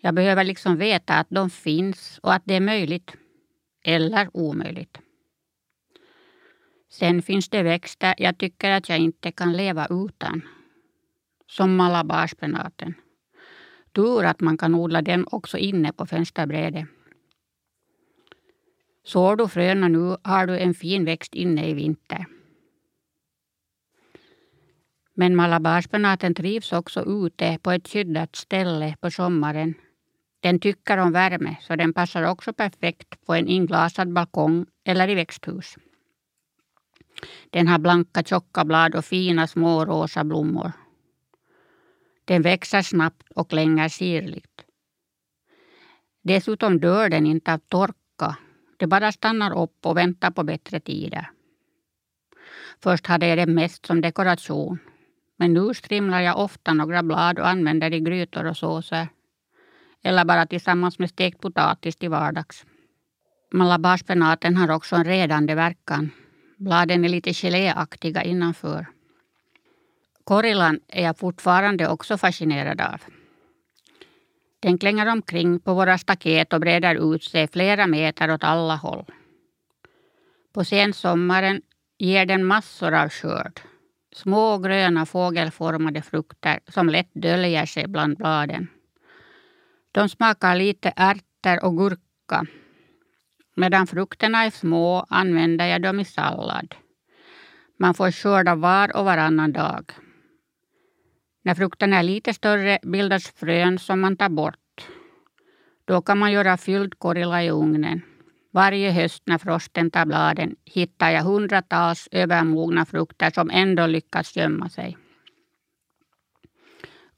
Jag 0.00 0.14
behöver 0.14 0.44
liksom 0.44 0.76
veta 0.76 1.14
att 1.14 1.26
de 1.30 1.50
finns 1.50 2.18
och 2.22 2.32
att 2.32 2.42
det 2.44 2.54
är 2.54 2.60
möjligt. 2.60 3.16
Eller 3.84 4.28
omöjligt. 4.32 4.98
Sen 6.90 7.22
finns 7.22 7.48
det 7.48 7.62
växter 7.62 8.14
jag 8.18 8.38
tycker 8.38 8.70
att 8.70 8.88
jag 8.88 8.98
inte 8.98 9.32
kan 9.32 9.52
leva 9.52 9.86
utan. 9.90 10.42
Som 11.46 11.76
malabarspenaten. 11.76 12.94
Tur 13.92 14.24
att 14.24 14.40
man 14.40 14.58
kan 14.58 14.74
odla 14.74 15.02
den 15.02 15.26
också 15.30 15.58
inne 15.58 15.92
på 15.92 16.06
fönsterbrädet. 16.06 16.86
Sår 19.04 19.36
du 19.36 19.48
fröna 19.48 19.88
nu 19.88 20.16
har 20.22 20.46
du 20.46 20.58
en 20.58 20.74
fin 20.74 21.04
växt 21.04 21.34
inne 21.34 21.68
i 21.68 21.74
vinter. 21.74 22.26
Men 25.14 25.36
malabarspenaten 25.36 26.34
trivs 26.34 26.72
också 26.72 27.04
ute 27.06 27.58
på 27.62 27.70
ett 27.70 27.88
skyddat 27.88 28.36
ställe 28.36 28.96
på 29.00 29.10
sommaren. 29.10 29.74
Den 30.40 30.60
tycker 30.60 30.98
om 30.98 31.12
värme 31.12 31.56
så 31.60 31.76
den 31.76 31.92
passar 31.92 32.22
också 32.22 32.52
perfekt 32.52 33.26
på 33.26 33.34
en 33.34 33.48
inglasad 33.48 34.12
balkong 34.12 34.66
eller 34.84 35.08
i 35.10 35.14
växthus. 35.14 35.76
Den 37.50 37.68
har 37.68 37.78
blanka 37.78 38.22
tjocka 38.22 38.64
blad 38.64 38.94
och 38.94 39.04
fina 39.04 39.46
små 39.46 39.84
rosa 39.84 40.24
blommor. 40.24 40.72
Den 42.24 42.42
växer 42.42 42.82
snabbt 42.82 43.32
och 43.34 43.50
klänger 43.50 43.88
sirligt. 43.88 44.64
Dessutom 46.22 46.80
dör 46.80 47.08
den 47.08 47.26
inte 47.26 47.52
av 47.52 47.58
torka. 47.58 48.36
Det 48.76 48.86
bara 48.86 49.12
stannar 49.12 49.62
upp 49.62 49.86
och 49.86 49.96
väntar 49.96 50.30
på 50.30 50.42
bättre 50.42 50.80
tider. 50.80 51.30
Först 52.82 53.06
hade 53.06 53.26
jag 53.26 53.38
den 53.38 53.54
mest 53.54 53.86
som 53.86 54.00
dekoration. 54.00 54.78
Men 55.44 55.52
nu 55.52 55.74
strimlar 55.74 56.20
jag 56.20 56.38
ofta 56.38 56.74
några 56.74 57.02
blad 57.02 57.38
och 57.38 57.48
använder 57.48 57.92
i 57.94 58.00
grytor 58.00 58.46
och 58.46 58.56
såser. 58.56 59.08
Eller 60.02 60.24
bara 60.24 60.46
tillsammans 60.46 60.98
med 60.98 61.10
stekt 61.10 61.40
potatis 61.40 61.96
till 61.96 62.10
vardags. 62.10 62.64
Malabarspenaten 63.52 64.56
har 64.56 64.70
också 64.70 64.96
en 64.96 65.04
redande 65.04 65.54
verkan. 65.54 66.10
Bladen 66.56 67.04
är 67.04 67.08
lite 67.08 67.32
geléaktiga 67.32 68.22
innanför. 68.22 68.86
Korilan 70.24 70.80
är 70.88 71.04
jag 71.04 71.18
fortfarande 71.18 71.88
också 71.88 72.18
fascinerad 72.18 72.80
av. 72.80 73.00
Den 74.60 74.78
klänger 74.78 75.06
omkring 75.06 75.60
på 75.60 75.74
våra 75.74 75.98
staket 75.98 76.52
och 76.52 76.60
breder 76.60 77.14
ut 77.14 77.24
sig 77.24 77.48
flera 77.48 77.86
meter 77.86 78.30
åt 78.30 78.44
alla 78.44 78.76
håll. 78.76 79.04
På 80.52 80.64
sensommaren 80.64 81.62
ger 81.98 82.26
den 82.26 82.44
massor 82.44 82.94
av 82.94 83.08
skörd. 83.08 83.60
Små 84.14 84.58
gröna 84.58 85.06
fågelformade 85.06 86.02
frukter 86.02 86.60
som 86.68 86.88
lätt 86.88 87.10
döljer 87.14 87.66
sig 87.66 87.86
bland 87.88 88.16
bladen. 88.16 88.68
De 89.92 90.08
smakar 90.08 90.56
lite 90.56 90.92
ärtor 90.96 91.64
och 91.64 91.76
gurka. 91.78 92.46
Medan 93.56 93.86
frukterna 93.86 94.44
är 94.44 94.50
små 94.50 95.06
använder 95.08 95.66
jag 95.66 95.82
dem 95.82 96.00
i 96.00 96.04
sallad. 96.04 96.74
Man 97.78 97.94
får 97.94 98.10
skörda 98.10 98.54
var 98.54 98.96
och 98.96 99.04
varannan 99.04 99.52
dag. 99.52 99.92
När 101.42 101.54
frukterna 101.54 101.98
är 101.98 102.02
lite 102.02 102.34
större 102.34 102.78
bildas 102.82 103.28
frön 103.30 103.78
som 103.78 104.00
man 104.00 104.16
tar 104.16 104.28
bort. 104.28 104.88
Då 105.84 106.02
kan 106.02 106.18
man 106.18 106.32
göra 106.32 106.56
fylld 106.56 106.98
korilla 106.98 107.44
i 107.44 107.50
ugnen. 107.50 108.02
Varje 108.54 108.90
höst 108.90 109.22
när 109.26 109.38
frosten 109.38 109.90
tar 109.90 110.06
bladen 110.06 110.56
hittar 110.64 111.10
jag 111.10 111.22
hundratals 111.22 112.08
övermogna 112.12 112.84
frukter 112.86 113.30
som 113.30 113.50
ändå 113.50 113.86
lyckats 113.86 114.36
gömma 114.36 114.68
sig. 114.68 114.96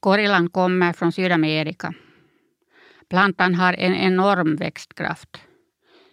Korillan 0.00 0.50
kommer 0.50 0.92
från 0.92 1.12
Sydamerika. 1.12 1.94
Plantan 3.08 3.54
har 3.54 3.72
en 3.72 3.94
enorm 3.94 4.56
växtkraft. 4.56 5.40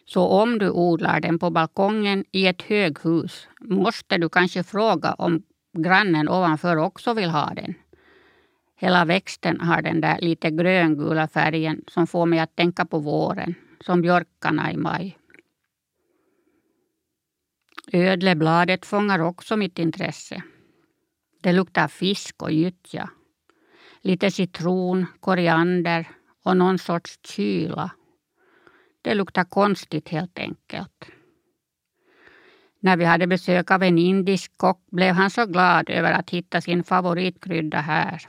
Så 0.06 0.28
om 0.28 0.60
du 0.60 0.70
odlar 0.70 1.20
den 1.20 1.40
på 1.40 1.50
balkongen 1.50 2.26
i 2.32 2.48
ett 2.48 2.62
höghus 2.62 3.48
måste 3.62 4.18
du 4.18 4.30
kanske 4.30 4.64
fråga 4.64 5.14
om 5.14 5.44
grannen 5.78 6.30
ovanför 6.30 6.78
också 6.78 7.14
vill 7.14 7.30
ha 7.30 7.54
den. 7.56 7.74
Hela 8.76 9.06
växten 9.06 9.60
har 9.60 9.82
den 9.82 10.02
där 10.02 10.18
lite 10.22 10.52
gröngula 10.52 11.28
färgen 11.28 11.82
som 11.88 12.08
får 12.08 12.26
mig 12.26 12.40
att 12.40 12.56
tänka 12.56 12.86
på 12.86 13.00
våren, 13.00 13.56
som 13.86 14.02
björkarna 14.02 14.72
i 14.72 14.78
maj. 14.78 15.18
Ödlebladet 17.92 18.86
fångar 18.86 19.20
också 19.20 19.58
mitt 19.58 19.80
intresse. 19.80 20.44
Det 21.42 21.54
luktar 21.54 21.88
fisk 21.88 22.42
och 22.42 22.52
gyttja. 22.52 23.10
Lite 24.02 24.32
citron, 24.32 25.06
koriander 25.20 26.08
och 26.44 26.58
någon 26.58 26.80
sorts 26.80 27.20
kyla. 27.24 27.92
Det 29.02 29.14
luktar 29.14 29.44
konstigt 29.44 30.10
helt 30.10 30.40
enkelt. 30.40 31.06
När 32.80 32.98
vi 32.98 33.06
hade 33.06 33.28
besök 33.28 33.72
av 33.72 33.84
en 33.84 33.98
indisk 33.98 34.58
kock 34.58 34.86
blev 34.92 35.16
han 35.16 35.30
så 35.30 35.46
glad 35.46 35.90
över 35.90 36.12
att 36.12 36.30
hitta 36.30 36.62
sin 36.62 36.84
favoritkrydda 36.84 37.78
här. 37.78 38.28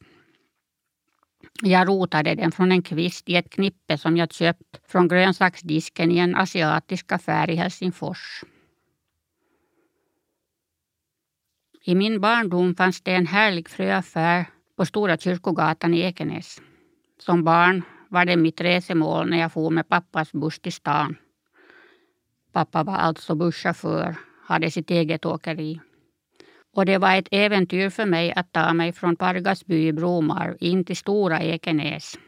Jag 1.62 1.88
rotade 1.88 2.34
den 2.34 2.52
från 2.52 2.72
en 2.72 2.82
kvist 2.82 3.28
i 3.28 3.36
ett 3.36 3.50
knippe 3.50 3.98
som 3.98 4.16
jag 4.16 4.32
köpt 4.32 4.80
från 4.90 5.08
grönsaksdisken 5.08 6.10
i 6.10 6.18
en 6.18 6.34
asiatisk 6.34 7.12
affär 7.12 7.50
i 7.50 7.54
Helsingfors. 7.54 8.44
I 11.84 11.94
min 11.94 12.20
barndom 12.20 12.74
fanns 12.74 13.00
det 13.00 13.14
en 13.14 13.26
härlig 13.26 13.68
fröaffär 13.68 14.46
på 14.76 14.86
Stora 14.86 15.18
kyrkogatan 15.18 15.94
i 15.94 16.00
Ekenäs. 16.00 16.62
Som 17.18 17.44
barn 17.44 17.82
var 18.08 18.24
det 18.24 18.36
mitt 18.36 18.60
resemål 18.60 19.30
när 19.30 19.38
jag 19.38 19.52
for 19.52 19.70
med 19.70 19.88
pappas 19.88 20.32
buss 20.32 20.60
till 20.60 20.72
stan. 20.72 21.16
Pappa 22.52 22.82
var 22.84 22.96
alltså 22.96 23.34
busschaufför, 23.34 24.16
hade 24.46 24.70
sitt 24.70 24.90
eget 24.90 25.26
åkeri. 25.26 25.80
Och 26.74 26.86
det 26.86 26.98
var 26.98 27.16
ett 27.16 27.28
äventyr 27.30 27.90
för 27.90 28.06
mig 28.06 28.32
att 28.32 28.52
ta 28.52 28.72
mig 28.72 28.92
från 28.92 29.16
Pargasby 29.16 29.86
i 29.86 29.92
Bromarv 29.92 30.56
in 30.60 30.84
till 30.84 30.96
Stora 30.96 31.40
Ekenäs. 31.40 32.18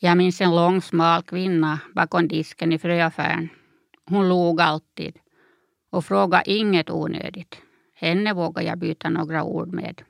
Jag 0.00 0.16
minns 0.16 0.40
en 0.40 0.56
lång 0.56 0.82
smal 0.82 1.22
kvinna 1.22 1.80
bakom 1.94 2.28
disken 2.28 2.72
i 2.72 2.78
fröaffären. 2.78 3.48
Hon 4.06 4.28
log 4.28 4.60
alltid 4.60 5.18
och 5.90 6.04
frågade 6.04 6.50
inget 6.50 6.90
onödigt. 6.90 7.62
Henne 7.94 8.34
vågade 8.34 8.68
jag 8.68 8.78
byta 8.78 9.10
några 9.10 9.44
ord 9.44 9.68
med. 9.68 10.02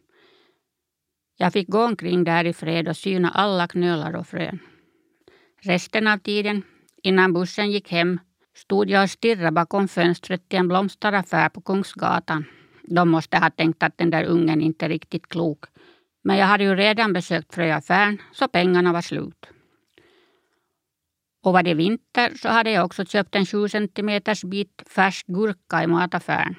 Jag 1.36 1.52
fick 1.52 1.68
gå 1.68 1.84
omkring 1.84 2.24
där 2.24 2.44
i 2.44 2.52
fred 2.52 2.88
och 2.88 2.96
syna 2.96 3.30
alla 3.30 3.68
knölar 3.68 4.16
och 4.16 4.26
frön. 4.26 4.58
Resten 5.62 6.06
av 6.06 6.18
tiden, 6.18 6.62
innan 7.02 7.32
bussen 7.32 7.70
gick 7.70 7.90
hem, 7.90 8.20
stod 8.56 8.90
jag 8.90 9.02
och 9.02 9.10
stirrade 9.10 9.50
bakom 9.50 9.88
fönstret 9.88 10.48
till 10.48 10.58
en 10.58 10.68
blomsteraffär 10.68 11.48
på 11.48 11.60
Kungsgatan. 11.60 12.44
De 12.90 13.08
måste 13.08 13.38
ha 13.38 13.50
tänkt 13.50 13.82
att 13.82 13.98
den 13.98 14.10
där 14.10 14.24
ungen 14.24 14.60
inte 14.60 14.84
är 14.84 14.88
riktigt 14.88 15.28
klok. 15.28 15.64
Men 16.22 16.36
jag 16.36 16.46
hade 16.46 16.64
ju 16.64 16.74
redan 16.74 17.12
besökt 17.12 17.54
fröaffären 17.54 18.18
så 18.32 18.48
pengarna 18.48 18.92
var 18.92 19.00
slut. 19.00 19.46
Och 21.42 21.52
var 21.52 21.62
det 21.62 21.74
vinter 21.74 22.32
så 22.36 22.48
hade 22.48 22.70
jag 22.70 22.84
också 22.84 23.04
köpt 23.04 23.34
en 23.34 23.46
7 23.46 23.68
centimeters 23.68 24.44
bit 24.44 24.82
färsk 24.86 25.26
gurka 25.26 25.82
i 25.82 25.86
mataffären. 25.86 26.54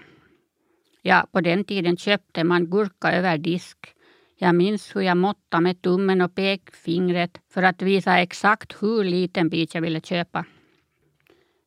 Ja, 1.01 1.27
på 1.31 1.41
den 1.41 1.63
tiden 1.63 1.97
köpte 1.97 2.43
man 2.43 2.69
gurka 2.69 3.11
över 3.11 3.37
disk. 3.37 3.77
Jag 4.37 4.55
minns 4.55 4.95
hur 4.95 5.01
jag 5.01 5.17
måttade 5.17 5.63
med 5.63 5.81
tummen 5.81 6.21
och 6.21 6.35
pekfingret 6.35 7.37
för 7.53 7.63
att 7.63 7.81
visa 7.81 8.19
exakt 8.19 8.83
hur 8.83 9.03
liten 9.03 9.49
bit 9.49 9.75
jag 9.75 9.81
ville 9.81 10.01
köpa. 10.01 10.45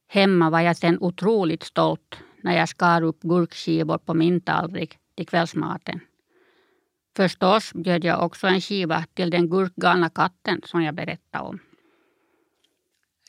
Hemma 0.09 0.51
var 0.51 0.61
jag 0.61 0.77
sen 0.77 0.99
otroligt 1.01 1.63
stolt 1.63 2.19
när 2.45 2.57
jag 2.57 2.69
skar 2.69 3.03
upp 3.03 3.21
gurkskivor 3.21 3.99
på 3.99 4.15
min 4.15 4.41
tallrik 4.41 4.99
till 5.17 5.27
kvällsmaten. 5.27 6.01
Förstås 7.17 7.73
bjöd 7.75 8.05
jag 8.05 8.25
också 8.25 8.47
en 8.47 8.61
skiva 8.61 9.05
till 9.15 9.31
den 9.31 9.51
gurkgalna 9.51 10.11
katten 10.11 10.61
som 10.65 10.83
jag 10.83 10.95
berättade 10.95 11.45
om. 11.45 11.59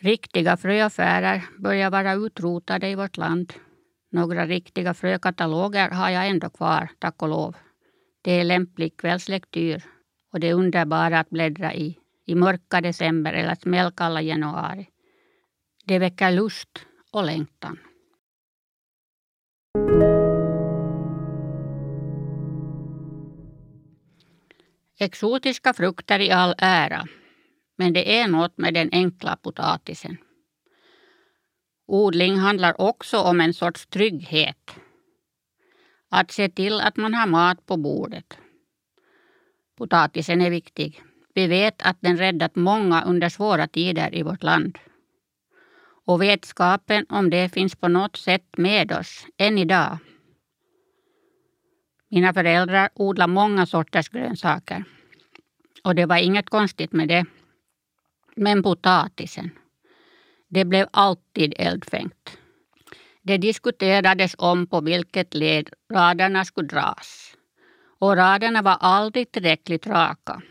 Riktiga 0.02 0.58
fröaffärer 0.58 1.44
börjar 1.58 1.92
vara 1.92 2.14
utrotade 2.14 2.90
i 2.90 2.96
vårt 2.96 3.18
land 3.18 3.54
några 4.16 4.46
riktiga 4.46 4.94
frökataloger 4.94 5.90
har 5.90 6.10
jag 6.10 6.28
ändå 6.28 6.50
kvar, 6.50 6.90
tack 7.00 7.22
och 7.22 7.30
lov. 7.30 7.56
Det 8.22 8.32
är 8.32 8.44
lämplig 8.44 8.98
kvällslektyr 8.98 9.84
och 10.34 10.40
det 10.40 10.50
är 10.50 10.54
underbara 10.54 11.20
att 11.20 11.30
bläddra 11.30 11.74
i, 11.74 11.98
i 12.26 12.36
mörka 12.36 12.82
december 12.82 13.34
eller 13.34 13.56
smällkalla 13.56 14.22
januari. 14.22 14.90
Det 15.86 16.00
väcker 16.00 16.32
lust 16.32 16.86
och 17.12 17.26
längtan. 17.26 17.80
Exotiska 25.00 25.74
frukter 25.74 26.20
i 26.20 26.32
all 26.32 26.56
ära, 26.58 27.08
men 27.78 27.94
det 27.94 28.20
är 28.20 28.28
något 28.28 28.58
med 28.58 28.74
den 28.74 28.90
enkla 28.92 29.36
potatisen. 29.36 30.18
Odling 31.88 32.38
handlar 32.38 32.82
också 32.82 33.18
om 33.18 33.42
en 33.42 33.54
sorts 33.54 33.88
trygghet. 33.88 34.76
Att 36.10 36.32
se 36.32 36.50
till 36.50 36.82
att 36.82 36.98
man 36.98 37.14
har 37.14 37.28
mat 37.28 37.66
på 37.66 37.78
bordet. 37.78 38.38
Potatisen 39.78 40.42
är 40.42 40.50
viktig. 40.50 41.02
Vi 41.34 41.48
vet 41.48 41.82
att 41.82 41.98
den 42.00 42.18
räddat 42.18 42.56
många 42.56 43.04
under 43.04 43.30
svåra 43.30 43.68
tider 43.68 44.16
i 44.16 44.24
vårt 44.24 44.44
land. 44.44 44.78
Och 46.06 46.22
vetskapen 46.22 47.06
om 47.10 47.30
det 47.30 47.54
finns 47.54 47.76
på 47.76 47.88
något 47.88 48.16
sätt 48.16 48.58
med 48.58 48.92
oss 48.92 49.26
än 49.38 49.58
idag. 49.58 49.98
Mina 52.16 52.34
föräldrar 52.34 52.90
odlade 52.96 53.34
många 53.34 53.66
sorters 53.66 54.10
grönsaker. 54.10 54.84
Och 55.84 55.96
det 55.96 56.06
var 56.06 56.18
inget 56.18 56.50
konstigt 56.50 56.92
med 56.92 57.08
det. 57.08 57.26
Men 58.36 58.64
potatisen. 58.64 59.50
Det 60.48 60.66
blev 60.66 60.88
alltid 60.92 61.54
eldfängt. 61.58 62.38
Det 63.22 63.38
diskuterades 63.38 64.36
om 64.38 64.68
på 64.68 64.82
vilket 64.82 65.34
led 65.34 65.70
raderna 65.94 66.46
skulle 66.46 66.68
dras. 66.68 67.36
Och 68.00 68.16
raderna 68.16 68.62
var 68.62 68.78
aldrig 68.80 69.32
tillräckligt 69.32 69.88
raka. 69.88 70.42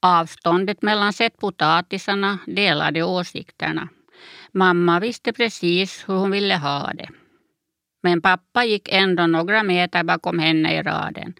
Avståndet 0.00 0.82
mellan 0.82 1.12
sättpotatisarna 1.12 2.38
delade 2.46 3.02
åsikterna. 3.02 3.88
Mamma 4.52 5.00
visste 5.00 5.32
precis 5.32 6.08
hur 6.08 6.14
hon 6.14 6.30
ville 6.30 6.56
ha 6.56 6.92
det. 6.94 7.08
Men 8.02 8.22
pappa 8.22 8.64
gick 8.64 8.88
ändå 8.92 9.26
några 9.26 9.62
meter 9.62 10.04
bakom 10.04 10.38
henne 10.38 10.74
i 10.74 10.82
raden. 10.82 11.34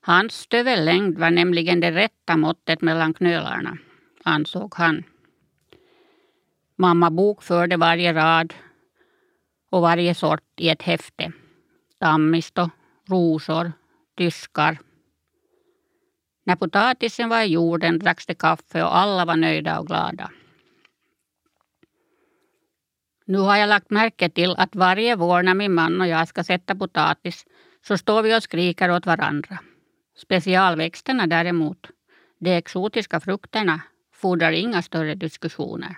Hans 0.00 0.34
stövellängd 0.34 1.18
var 1.18 1.30
nämligen 1.30 1.80
det 1.80 1.90
rätta 1.90 2.36
måttet 2.36 2.82
mellan 2.82 3.14
knölarna, 3.14 3.78
ansåg 4.24 4.74
han. 4.74 5.04
Mamma 6.76 7.10
bokförde 7.10 7.76
varje 7.76 8.12
rad 8.12 8.54
och 9.70 9.82
varje 9.82 10.14
sort 10.14 10.60
i 10.60 10.68
ett 10.68 10.82
häfte. 10.82 11.32
Tammisto, 11.98 12.70
rosor, 13.08 13.72
tyskar. 14.16 14.78
När 16.44 16.56
potatisen 16.56 17.28
var 17.28 17.42
i 17.42 17.52
jorden 17.52 17.98
dracks 17.98 18.26
det 18.26 18.34
kaffe 18.34 18.82
och 18.82 18.96
alla 18.96 19.24
var 19.24 19.36
nöjda 19.36 19.78
och 19.78 19.86
glada. 19.86 20.30
Nu 23.28 23.38
har 23.38 23.56
jag 23.56 23.68
lagt 23.68 23.90
märke 23.90 24.28
till 24.28 24.54
att 24.56 24.76
varje 24.76 25.16
vår 25.16 25.42
när 25.42 25.54
min 25.54 25.74
man 25.74 26.00
och 26.00 26.06
jag 26.06 26.28
ska 26.28 26.44
sätta 26.44 26.74
potatis 26.74 27.46
så 27.86 27.98
står 27.98 28.22
vi 28.22 28.36
och 28.36 28.42
skriker 28.42 28.90
åt 28.90 29.06
varandra. 29.06 29.58
Specialväxterna 30.16 31.26
däremot, 31.26 31.86
de 32.38 32.50
exotiska 32.56 33.20
frukterna, 33.20 33.80
fordrar 34.14 34.52
inga 34.52 34.82
större 34.82 35.14
diskussioner. 35.14 35.96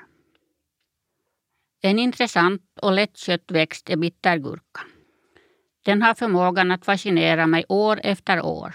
En 1.82 1.98
intressant 1.98 2.62
och 2.82 2.92
lättkött 2.92 3.50
växt 3.50 3.90
är 3.90 3.96
bittergurka. 3.96 4.80
Den 5.84 6.02
har 6.02 6.14
förmågan 6.14 6.70
att 6.70 6.84
fascinera 6.84 7.46
mig 7.46 7.64
år 7.68 8.00
efter 8.02 8.44
år. 8.44 8.74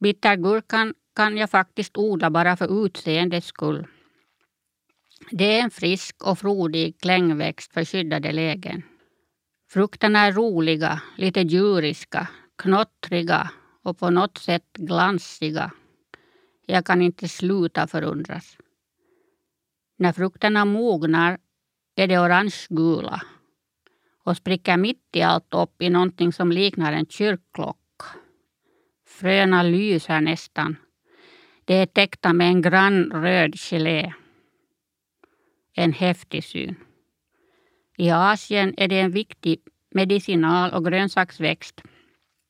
Bittergurkan 0.00 0.94
kan 1.16 1.36
jag 1.36 1.50
faktiskt 1.50 1.96
odla 1.96 2.30
bara 2.30 2.56
för 2.56 2.86
utseendets 2.86 3.46
skull. 3.46 3.86
Det 5.30 5.58
är 5.58 5.62
en 5.62 5.70
frisk 5.70 6.22
och 6.24 6.38
frodig 6.38 7.00
klängväxt 7.00 7.72
för 7.72 7.84
skyddade 7.84 8.32
lägen. 8.32 8.82
Frukterna 9.70 10.18
är 10.18 10.32
roliga, 10.32 11.02
lite 11.16 11.40
djuriska, 11.40 12.28
knottriga 12.58 13.50
och 13.82 13.98
på 13.98 14.10
något 14.10 14.38
sätt 14.38 14.72
glansiga. 14.72 15.70
Jag 16.66 16.86
kan 16.86 17.02
inte 17.02 17.28
sluta 17.28 17.86
förundras. 17.86 18.56
När 19.98 20.12
frukterna 20.12 20.64
mognar 20.64 21.38
är 21.96 22.06
de 22.06 22.18
orangegula 22.18 23.22
och 24.24 24.36
spricker 24.36 24.76
mitt 24.76 25.08
i 25.12 25.22
allt 25.22 25.54
upp 25.54 25.82
i 25.82 25.90
någonting 25.90 26.32
som 26.32 26.52
liknar 26.52 26.92
en 26.92 27.06
kyrkklocka. 27.06 27.78
Fröna 29.06 29.62
lyser 29.62 30.20
nästan. 30.20 30.76
De 31.64 31.74
är 31.74 31.86
täckta 31.86 32.32
med 32.32 32.46
en 32.46 32.62
grann 32.62 33.10
röd 33.10 33.54
gelé. 33.56 34.12
En 35.74 35.92
häftig 35.92 36.44
syn. 36.44 36.74
I 37.96 38.10
Asien 38.10 38.74
är 38.76 38.88
det 38.88 39.00
en 39.00 39.10
viktig 39.10 39.60
medicinal 39.90 40.72
och 40.72 40.84
grönsaksväxt. 40.84 41.82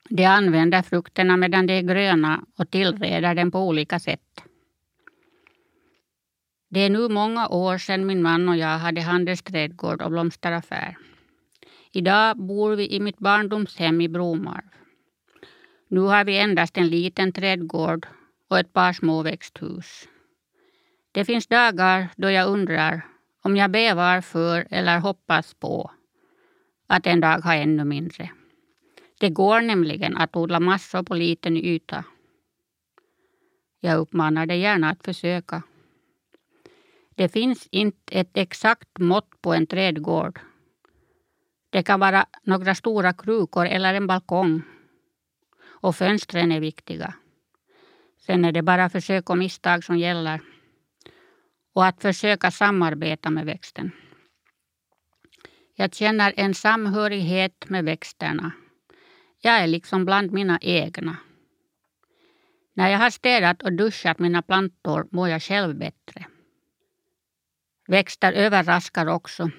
De 0.09 0.25
använder 0.25 0.83
frukterna 0.83 1.37
medan 1.37 1.67
de 1.67 1.79
är 1.79 1.83
gröna 1.83 2.45
och 2.59 2.71
tillreder 2.71 3.35
dem 3.35 3.51
på 3.51 3.69
olika 3.69 3.99
sätt. 3.99 4.45
Det 6.69 6.81
är 6.81 6.91
nu 6.91 7.09
många 7.09 7.49
år 7.49 7.79
sedan 7.79 8.07
min 8.07 8.23
man 8.23 8.49
och 8.49 8.57
jag 8.57 8.79
hade 8.79 9.01
handelsträdgård 9.01 10.03
och 10.03 10.11
blomsteraffär. 10.11 10.97
Idag 11.93 12.37
bor 12.37 12.77
vi 12.77 12.95
i 12.95 13.01
mitt 13.01 13.19
barndomshem 13.19 14.01
i 14.01 14.09
Bromarv. 14.09 14.69
Nu 15.89 16.01
har 16.01 16.25
vi 16.25 16.39
endast 16.39 16.79
en 16.79 16.89
liten 16.89 17.33
trädgård 17.33 18.07
och 18.49 18.59
ett 18.59 18.73
par 18.73 18.93
små 18.93 19.23
växthus. 19.23 20.09
Det 21.13 21.25
finns 21.25 21.47
dagar 21.47 22.09
då 22.17 22.31
jag 22.31 22.49
undrar 22.49 23.12
om 23.43 23.57
jag 23.57 23.71
bävar 23.71 24.21
för 24.21 24.67
eller 24.71 24.99
hoppas 24.99 25.55
på 25.55 25.91
att 26.87 27.07
en 27.07 27.21
dag 27.21 27.41
ha 27.41 27.55
ännu 27.55 27.85
mindre. 27.85 28.31
Det 29.21 29.31
går 29.31 29.61
nämligen 29.61 30.17
att 30.17 30.37
odla 30.37 30.61
massor 30.61 31.03
på 31.03 31.15
liten 31.15 31.57
yta. 31.57 32.05
Jag 33.81 33.99
uppmanar 33.99 34.47
dig 34.47 34.61
gärna 34.61 34.91
att 34.91 35.05
försöka. 35.05 35.63
Det 37.15 37.29
finns 37.29 37.69
inte 37.71 38.15
ett 38.15 38.37
exakt 38.37 38.99
mått 38.99 39.43
på 39.43 39.55
en 39.55 39.67
trädgård. 39.67 40.41
Det 41.71 41.83
kan 41.83 42.01
vara 42.01 42.27
några 42.43 42.75
stora 42.75 43.13
krukor 43.13 43.67
eller 43.67 43.95
en 43.95 44.07
balkong. 44.07 44.63
Och 45.65 45.97
fönstren 45.97 46.53
är 46.53 46.61
viktiga. 46.61 47.15
Sen 48.27 48.45
är 48.45 48.53
det 48.53 48.63
bara 48.63 48.91
försök 48.91 49.31
och 49.31 49.39
misstag 49.39 49.85
som 49.85 49.99
gäller. 49.99 50.41
Och 51.73 51.87
att 51.87 52.03
försöka 52.03 52.51
samarbeta 52.51 53.31
med 53.31 53.47
växten. 53.47 53.91
Jag 55.75 55.95
känner 55.95 56.35
en 56.37 56.55
samhörighet 56.55 57.69
med 57.69 57.85
växterna. 57.85 58.53
Jag 59.41 59.55
är 59.55 59.67
liksom 59.67 60.05
bland 60.05 60.33
mina 60.33 60.59
egna. 60.63 61.17
När 62.75 62.89
jag 62.89 62.99
har 62.99 63.11
städat 63.11 63.63
och 63.63 63.73
duschat 63.73 64.19
mina 64.19 64.43
plantor 64.43 65.09
mår 65.11 65.29
jag 65.29 65.43
själv 65.43 65.79
bättre. 65.79 66.27
Växter 67.89 68.33
överraskar 68.33 69.07
också. 69.07 69.51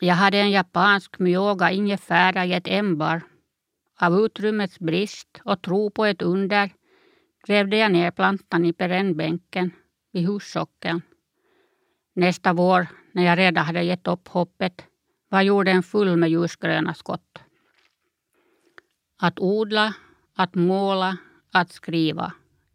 Jag 0.00 0.14
hade 0.14 0.38
en 0.38 0.50
japansk 0.50 1.18
myoga 1.18 1.70
ingefära 1.70 2.44
i 2.44 2.52
ett 2.52 2.68
ämbar. 2.68 3.22
Av 4.00 4.24
utrymmets 4.24 4.78
brist 4.78 5.40
och 5.44 5.62
tro 5.62 5.90
på 5.90 6.04
ett 6.04 6.22
under 6.22 6.70
grävde 7.46 7.76
jag 7.76 7.92
ner 7.92 8.10
plantan 8.10 8.64
i 8.64 8.72
perennbänken 8.72 9.70
vid 10.12 10.26
hussockeln. 10.26 11.02
Nästa 12.20 12.52
vår, 12.52 12.86
när 13.12 13.24
jag 13.24 13.38
redan 13.38 13.64
hade 13.64 13.82
gett 13.82 14.08
upp 14.08 14.28
hoppet, 14.28 14.84
var 15.28 15.42
jorden 15.42 15.82
full 15.82 16.16
med 16.16 16.30
ljusgröna 16.30 16.94
skott. 16.94 17.38
Att 19.20 19.38
odla, 19.38 19.94
att 20.36 20.54
måla, 20.54 21.16
att 21.52 21.70
skriva 21.72 22.32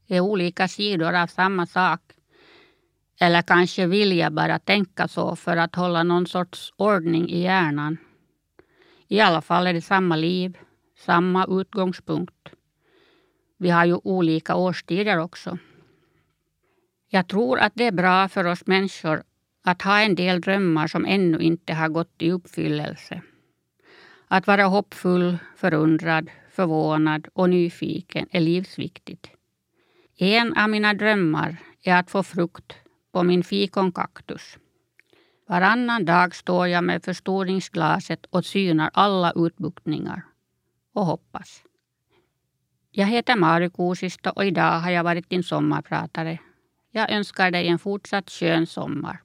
är 0.08 0.20
olika 0.20 0.68
sidor 0.68 1.16
av 1.16 1.28
samma 1.28 1.66
sak. 1.66 2.02
Eller 3.20 3.42
kanske 3.42 3.88
vill 3.88 4.18
jag 4.18 4.34
bara 4.34 4.60
tänka 4.60 5.08
så 5.08 5.36
för 5.36 5.58
att 5.58 5.76
hålla 5.76 6.04
någon 6.04 6.28
sorts 6.28 6.74
ordning 6.78 7.30
i 7.30 7.42
hjärnan. 7.42 7.98
I 9.08 9.20
alla 9.20 9.42
fall 9.42 9.68
är 9.68 9.74
det 9.74 9.82
samma 9.82 10.16
liv, 10.16 10.58
samma 10.98 11.46
utgångspunkt. 11.62 12.50
Vi 13.58 13.70
har 13.70 13.86
ju 13.86 14.00
olika 14.04 14.56
årstider 14.56 15.18
också. 15.18 15.58
Jag 17.08 17.28
tror 17.28 17.60
att 17.60 17.74
det 17.76 17.88
är 17.88 17.92
bra 17.92 18.28
för 18.30 18.46
oss 18.46 18.68
människor 18.68 19.24
att 19.68 19.82
ha 19.82 20.00
en 20.00 20.16
del 20.16 20.42
drömmar 20.42 20.88
som 20.88 21.06
ännu 21.06 21.38
inte 21.40 21.74
har 21.74 21.90
gått 21.90 22.22
i 22.22 22.32
uppfyllelse. 22.32 23.22
Att 24.28 24.48
vara 24.48 24.66
hoppfull, 24.66 25.38
förundrad, 25.56 26.30
förvånad 26.52 27.28
och 27.34 27.50
nyfiken 27.50 28.28
är 28.32 28.40
livsviktigt. 28.40 29.30
En 30.18 30.58
av 30.58 30.70
mina 30.70 30.94
drömmar 30.94 31.58
är 31.84 31.96
att 31.96 32.12
få 32.12 32.24
frukt 32.24 32.76
på 33.12 33.24
min 33.24 33.44
fikonkaktus. 33.44 34.58
Varannan 35.48 36.06
dag 36.06 36.36
står 36.36 36.68
jag 36.68 36.84
med 36.84 37.04
förstoringsglaset 37.04 38.26
och 38.26 38.46
synar 38.46 38.90
alla 38.94 39.34
utbuktningar 39.36 40.26
och 40.94 41.06
hoppas. 41.06 41.64
Jag 42.92 43.08
heter 43.08 43.36
Mari 43.36 43.70
Kuusisto 43.70 44.30
och 44.30 44.46
idag 44.46 44.80
har 44.80 44.92
jag 44.92 45.04
varit 45.04 45.30
din 45.30 45.44
sommarpratare. 45.44 46.40
Jag 46.92 47.12
önskar 47.12 47.52
dig 47.52 47.68
en 47.68 47.80
fortsatt 47.80 48.30
skön 48.30 48.68
sommar. 48.68 49.25